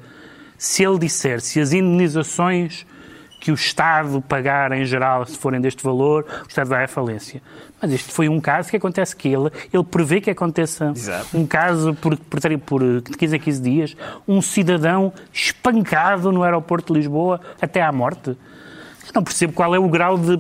[0.58, 2.86] se ele disser se as indenizações
[3.40, 7.42] que o Estado pagar em geral, se forem deste valor, o Estado vai à falência.
[7.82, 11.38] Mas isto foi um caso que acontece que ele, ele prevê que aconteça Exato.
[11.38, 16.94] um caso por, por, por de 15 a 15 dias, um cidadão espancado no aeroporto
[16.94, 18.36] de Lisboa até à morte.
[19.10, 20.38] Eu não percebo qual é o grau de.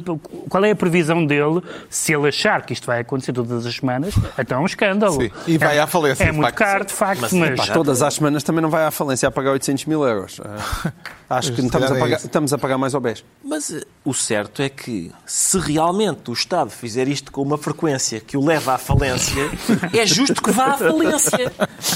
[0.47, 4.13] qual é a previsão dele se ele achar que isto vai acontecer todas as semanas,
[4.37, 5.19] até é um escândalo.
[5.19, 7.67] Sim, e vai é, à falência, É muito caro, de facto, Mas, mas.
[7.67, 10.39] Pá, todas as semanas também não vai à falência a pagar 800 mil euros.
[10.43, 10.91] Ah,
[11.37, 13.23] acho que estamos a, é pagar, estamos a pagar mais ao BES.
[13.43, 18.19] Mas eh, o certo é que se realmente o Estado fizer isto com uma frequência
[18.19, 19.49] que o leva à falência,
[19.91, 21.51] é justo que vá à falência.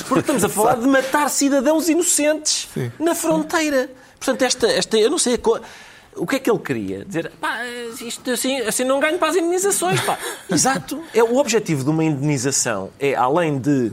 [0.08, 2.68] Porque estamos a falar de matar cidadãos inocentes
[3.00, 3.90] na fronteira.
[4.20, 5.38] Portanto, esta, esta eu não sei.
[6.16, 7.06] O que é que ele queria?
[7.06, 7.60] Dizer, pá,
[8.02, 10.00] isto assim, assim não ganho para as indenizações.
[10.02, 10.18] Pá.
[10.50, 11.04] Exato.
[11.14, 13.92] É, o objetivo de uma indenização é, além de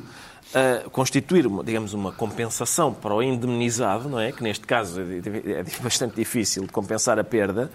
[0.52, 4.32] ah, constituir, digamos, uma compensação para o indemnizado, não é?
[4.32, 7.70] Que neste caso é, é bastante difícil de compensar a perda,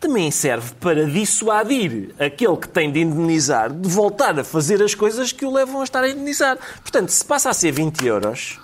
[0.00, 5.30] também serve para dissuadir aquele que tem de indemnizar de voltar a fazer as coisas
[5.30, 6.58] que o levam a estar a indemnizar.
[6.82, 8.58] Portanto, se passa a ser 20 euros,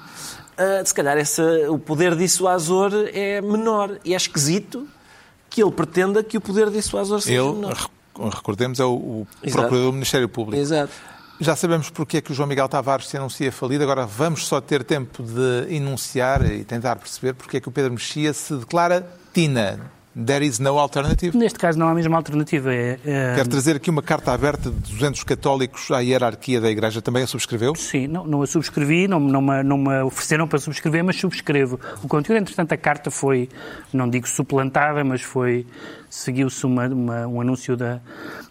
[0.58, 3.98] ah, se calhar essa, o poder dissuasor é menor.
[4.04, 4.88] E é esquisito
[5.56, 7.72] que ele pretenda que o poder dissuasor seja Ele, menor.
[7.72, 9.26] rec- recordemos, é o, o.
[9.40, 10.60] Procurador do Ministério Público.
[10.60, 10.92] Exato.
[11.40, 14.60] Já sabemos porque é que o João Miguel Tavares se anuncia falido, agora vamos só
[14.60, 19.06] ter tempo de enunciar e tentar perceber porque é que o Pedro Mexia se declara
[19.32, 19.90] Tina.
[20.24, 21.36] There is no alternative.
[21.36, 22.72] Neste caso não há a mesma alternativa.
[22.72, 27.02] É, é- Quero trazer aqui uma carta aberta de 200 católicos à hierarquia da Igreja.
[27.02, 27.74] Também a subscreveu?
[27.74, 31.78] Sim, não, não a subscrevi, não, não, me, não me ofereceram para subscrever, mas subscrevo
[32.02, 32.40] o conteúdo.
[32.40, 33.50] Entretanto, a carta foi,
[33.92, 35.66] não digo suplantada, mas foi.
[36.16, 38.00] Seguiu-se uma, uma- um anúncio da,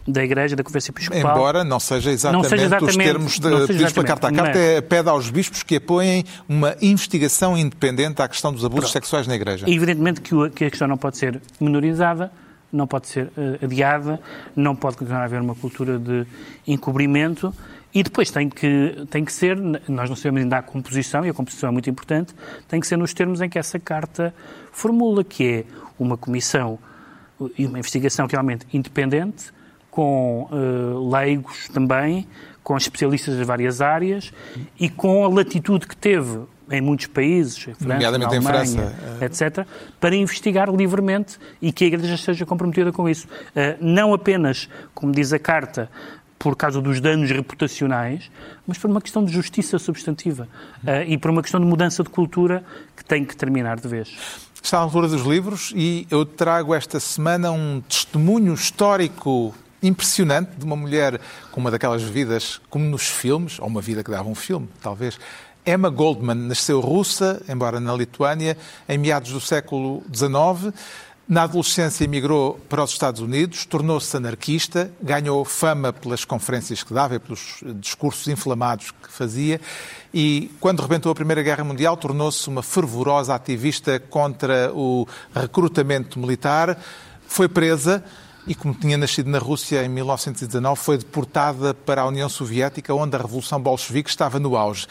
[0.06, 1.20] da Igreja, da Conferência Episcopal.
[1.32, 4.28] Embora não seja exatamente, Não seja os exatamente- termos de, não pedidos pela carta.
[4.28, 8.92] A carta é, pede aos bispos que apoiem uma investigação independente à questão dos abusos
[8.92, 9.68] sexuais na Igreja.
[9.68, 12.30] Evidentemente que, o- que a questão não pode ser menorizada,
[12.72, 14.20] não pode ser eh, adiada,
[14.54, 16.24] não pode continuar a haver uma cultura de
[16.68, 17.52] encobrimento
[17.92, 21.34] e depois tem que, tem que ser, nós não sabemos ainda a composição, e a
[21.34, 22.32] composição é muito importante,
[22.68, 24.32] tem que ser nos termos em que essa carta
[24.70, 25.64] formula, que é
[25.98, 26.78] uma comissão
[27.38, 29.52] uma investigação realmente independente,
[29.90, 32.26] com eh, leigos também,
[32.62, 34.32] com especialistas das várias áreas
[34.78, 38.90] e com a latitude que teve em muitos países, em França, Nomeadamente na em Alemanha,
[39.18, 39.24] França.
[39.24, 39.66] etc.,
[40.00, 43.28] para investigar livremente e que a Igreja esteja comprometida com isso.
[43.54, 45.88] Eh, Não apenas, como diz a carta,
[46.38, 48.30] por causa dos danos reputacionais,
[48.66, 50.48] mas por uma questão de justiça substantiva
[50.86, 52.62] eh, e por uma questão de mudança de cultura
[52.96, 54.14] que tem que terminar de vez.
[54.66, 60.64] Está à altura dos livros e eu trago esta semana um testemunho histórico impressionante de
[60.64, 61.20] uma mulher
[61.52, 65.20] com uma daquelas vidas como nos filmes, ou uma vida que dava um filme, talvez.
[65.64, 68.58] Emma Goldman nasceu russa, embora na Lituânia,
[68.88, 70.74] em meados do século XIX.
[71.28, 77.16] Na adolescência emigrou para os Estados Unidos, tornou-se anarquista, ganhou fama pelas conferências que dava
[77.16, 79.60] e pelos discursos inflamados que fazia
[80.14, 85.04] e, quando rebentou a Primeira Guerra Mundial, tornou-se uma fervorosa ativista contra o
[85.34, 86.78] recrutamento militar.
[87.26, 88.04] Foi presa
[88.46, 93.16] e, como tinha nascido na Rússia em 1919, foi deportada para a União Soviética, onde
[93.16, 94.86] a Revolução Bolchevique estava no auge.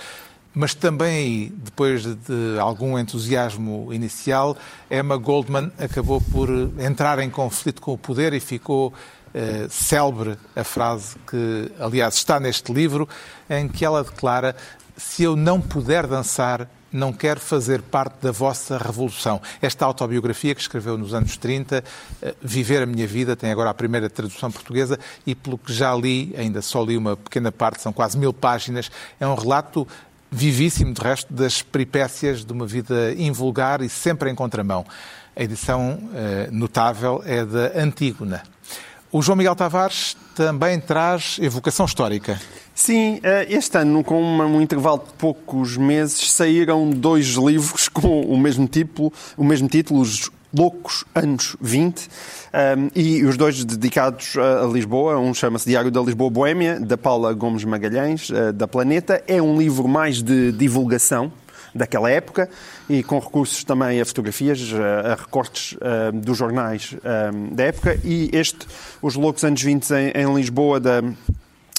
[0.56, 4.56] Mas também, depois de algum entusiasmo inicial,
[4.90, 6.50] Emma Goldman acabou por
[6.80, 8.94] entrar em conflito com o poder e ficou
[9.34, 13.08] eh, célebre a frase que, aliás, está neste livro,
[13.50, 14.56] em que ela declara:
[14.96, 19.42] Se eu não puder dançar, não quero fazer parte da vossa revolução.
[19.62, 21.84] Esta autobiografia que escreveu nos anos 30,
[22.22, 24.98] eh, Viver a Minha Vida, tem agora a primeira tradução portuguesa
[25.28, 28.90] e, pelo que já li, ainda só li uma pequena parte, são quase mil páginas,
[29.20, 29.86] é um relato
[30.32, 34.86] vivíssimo, de resto, das peripécias de uma vida invulgar e sempre em contramão.
[35.36, 38.44] A edição eh, notável é da Antígona.
[39.12, 42.40] O João Miguel Tavares também traz evocação histórica.
[42.74, 48.38] Sim, eh, este ano, com um intervalo de poucos meses, saíram dois livros com o
[48.38, 50.04] mesmo título, o mesmo título,
[50.58, 55.18] Loucos Anos 20, um, e os dois dedicados a Lisboa.
[55.20, 59.22] Um chama-se Diário da Lisboa Boémia, da Paula Gomes Magalhães, eh, da Planeta.
[59.28, 61.32] É um livro mais de divulgação
[61.74, 62.50] daquela época
[62.90, 68.00] e com recursos também a fotografias, a a recortes eh, dos jornais eh, da época.
[68.04, 68.66] E este,
[69.02, 71.02] Os Loucos Anos 20 em, em Lisboa, da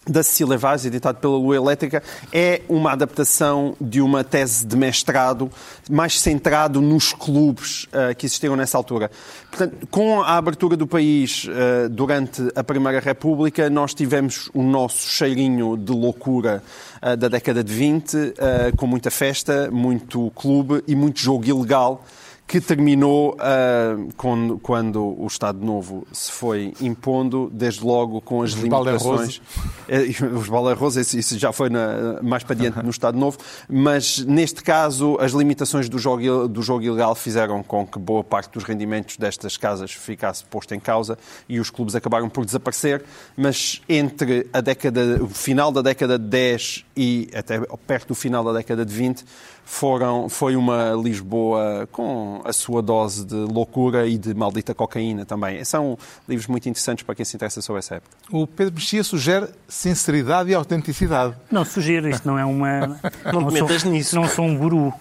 [0.06, 2.02] da Cecília Vaz, editado pela Lua Elétrica,
[2.32, 5.50] é uma adaptação de uma tese de mestrado
[5.90, 9.10] mais centrado nos clubes eh, que existiram nessa altura.
[9.50, 15.08] Portanto, com a abertura do país eh, durante a Primeira República, nós tivemos o nosso
[15.08, 16.62] cheirinho de loucura
[17.02, 22.04] eh, da década de 20, eh, com muita festa, muito clube e muito jogo ilegal
[22.46, 28.54] que terminou ah, quando, quando o Estado Novo se foi impondo, desde logo com as
[28.54, 29.42] Os limitações.
[29.88, 33.36] Eh, Os balerros, isso, isso já foi na- mais para diante no Estado Novo,
[33.68, 38.52] mas neste caso as limitações do jogo, do jogo ilegal fizeram com que boa parte
[38.52, 41.18] dos rendimentos destas casas ficasse posto em causa
[41.48, 43.04] e os clubes acabaram por desaparecer,
[43.36, 48.44] mas entre a década, o final da década de 10 e até perto do final
[48.44, 49.24] da década de 20,
[49.66, 55.62] foram, foi uma Lisboa com a sua dose de loucura e de maldita cocaína também.
[55.64, 55.98] São
[56.28, 58.16] livros muito interessantes para quem se interessa sobre essa época.
[58.30, 61.34] O Pedro Mexia sugere sinceridade e autenticidade.
[61.50, 63.00] Não sugiro, isto não é uma.
[63.26, 64.14] Não sou, metas nisso.
[64.14, 64.94] Não sou um guru.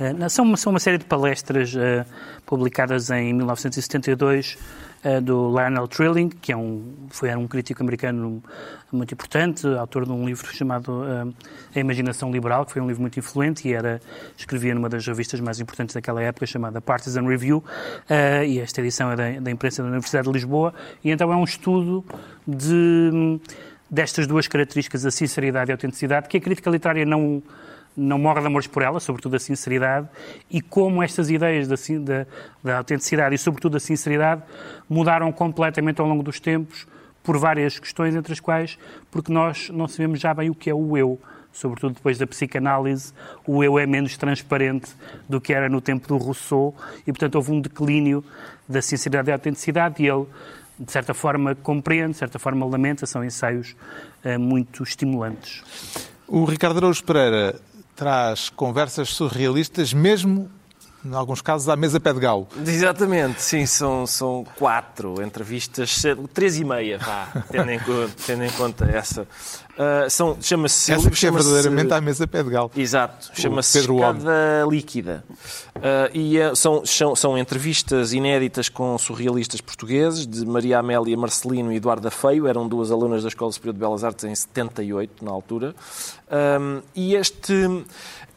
[0.00, 2.04] Eh, não, são, uma, são uma série de palestras eh,
[2.44, 4.87] publicadas em 1972 eh,
[5.22, 8.42] do Lionel Trilling, que é um, foi um crítico americano
[8.90, 13.02] muito importante, autor de um livro chamado eh, A Imaginação Liberal, que foi um livro
[13.02, 14.00] muito influente e era,
[14.36, 17.62] escrevia numa das revistas mais importantes daquela época, chamada Partisan Review,
[18.08, 20.74] eh, e esta edição é da, da imprensa da Universidade de Lisboa,
[21.04, 22.04] e então é um estudo
[22.46, 23.40] de
[23.90, 27.42] destas duas características, a sinceridade e a autenticidade, que a crítica literária não,
[27.98, 30.08] não morre de amores por ela, sobretudo a sinceridade,
[30.48, 32.26] e como estas ideias da, da,
[32.62, 34.42] da autenticidade e, sobretudo, da sinceridade
[34.88, 36.86] mudaram completamente ao longo dos tempos
[37.22, 38.78] por várias questões, entre as quais,
[39.10, 41.20] porque nós não sabemos já bem o que é o eu.
[41.52, 43.12] Sobretudo depois da psicanálise,
[43.46, 44.92] o eu é menos transparente
[45.28, 46.74] do que era no tempo do Rousseau
[47.06, 48.24] e, portanto, houve um declínio
[48.68, 50.26] da sinceridade e da autenticidade e ele,
[50.78, 53.06] de certa forma, compreende, de certa forma, lamenta.
[53.06, 53.74] São ensaios
[54.22, 55.64] eh, muito estimulantes.
[56.28, 57.58] O Ricardo Araújo Pereira
[57.98, 60.48] traz conversas surrealistas, mesmo,
[61.04, 62.46] em alguns casos, à mesa pé de galo.
[62.66, 66.02] Exatamente, sim, são, são quatro entrevistas,
[66.34, 69.26] três e meia, vá, tendo em conta, tendo em conta essa.
[69.80, 72.70] Ah, são, chama-se, Essa que é chama-se- verdadeiramente à mesa pé de galo.
[72.76, 74.16] Exato, chama-se Pedro Homem.
[74.18, 75.24] Escada Líquida.
[75.76, 81.72] Ah, e eh, são, são, são entrevistas inéditas com surrealistas portugueses, de Maria Amélia Marcelino
[81.72, 85.30] e Eduarda Feio, eram duas alunas da Escola Superior de Belas Artes em 78, na
[85.30, 85.72] altura.
[86.28, 87.54] Ahm, e este.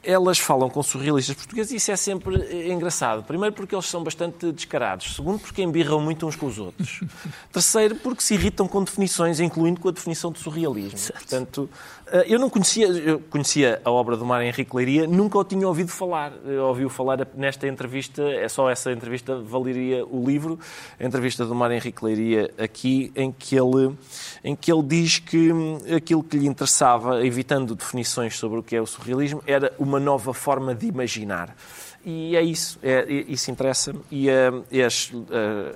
[0.03, 3.23] Elas falam com surrealistas portugueses e isso é sempre eh, engraçado.
[3.23, 5.15] Primeiro porque eles são bastante descarados.
[5.15, 7.01] Segundo porque embirram muito uns com os outros.
[7.51, 10.97] Terceiro porque se irritam com definições, incluindo com a definição de surrealismo.
[11.13, 11.69] Portanto,
[12.07, 15.67] eh, eu não conhecia, eu conhecia a obra do Mário Henrique Leiria, nunca o tinha
[15.67, 16.33] ouvido falar.
[16.45, 20.59] Eu ouvi-o falar nesta entrevista, é só essa entrevista valeria o livro,
[20.99, 23.95] a entrevista do Mário Henrique Leiria aqui, em que ele,
[24.43, 28.75] em que ele diz que hum, aquilo que lhe interessava, evitando definições sobre o que
[28.75, 31.55] é o surrealismo, era uma nova forma de imaginar.
[32.03, 34.01] E é isso, é, isso interessa-me.
[34.09, 35.75] E uh, as, uh,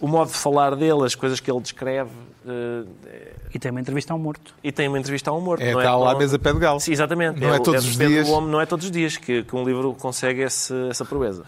[0.00, 2.10] o modo de falar dele, as coisas que ele descreve.
[2.44, 2.86] Uh,
[3.54, 4.54] e tem uma entrevista a um morto.
[4.62, 5.62] E tem uma entrevista a um morto.
[5.62, 6.80] É não tal é, lá a mesa pé de galo.
[6.80, 7.40] Sim, exatamente.
[7.40, 8.28] Não é, o- todos do os dias.
[8.28, 11.44] Gomes, não é todos os dias que, que um livro consegue esse, essa proeza.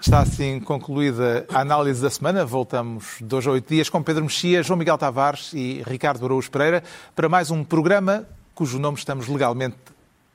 [0.00, 2.44] Está assim concluída a análise da semana.
[2.44, 6.84] Voltamos dois a oito dias com Pedro Mexia, João Miguel Tavares e Ricardo Araújo Pereira
[7.16, 9.76] para mais um programa cujo nome estamos legalmente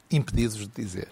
[0.09, 1.09] impedidos de dizer.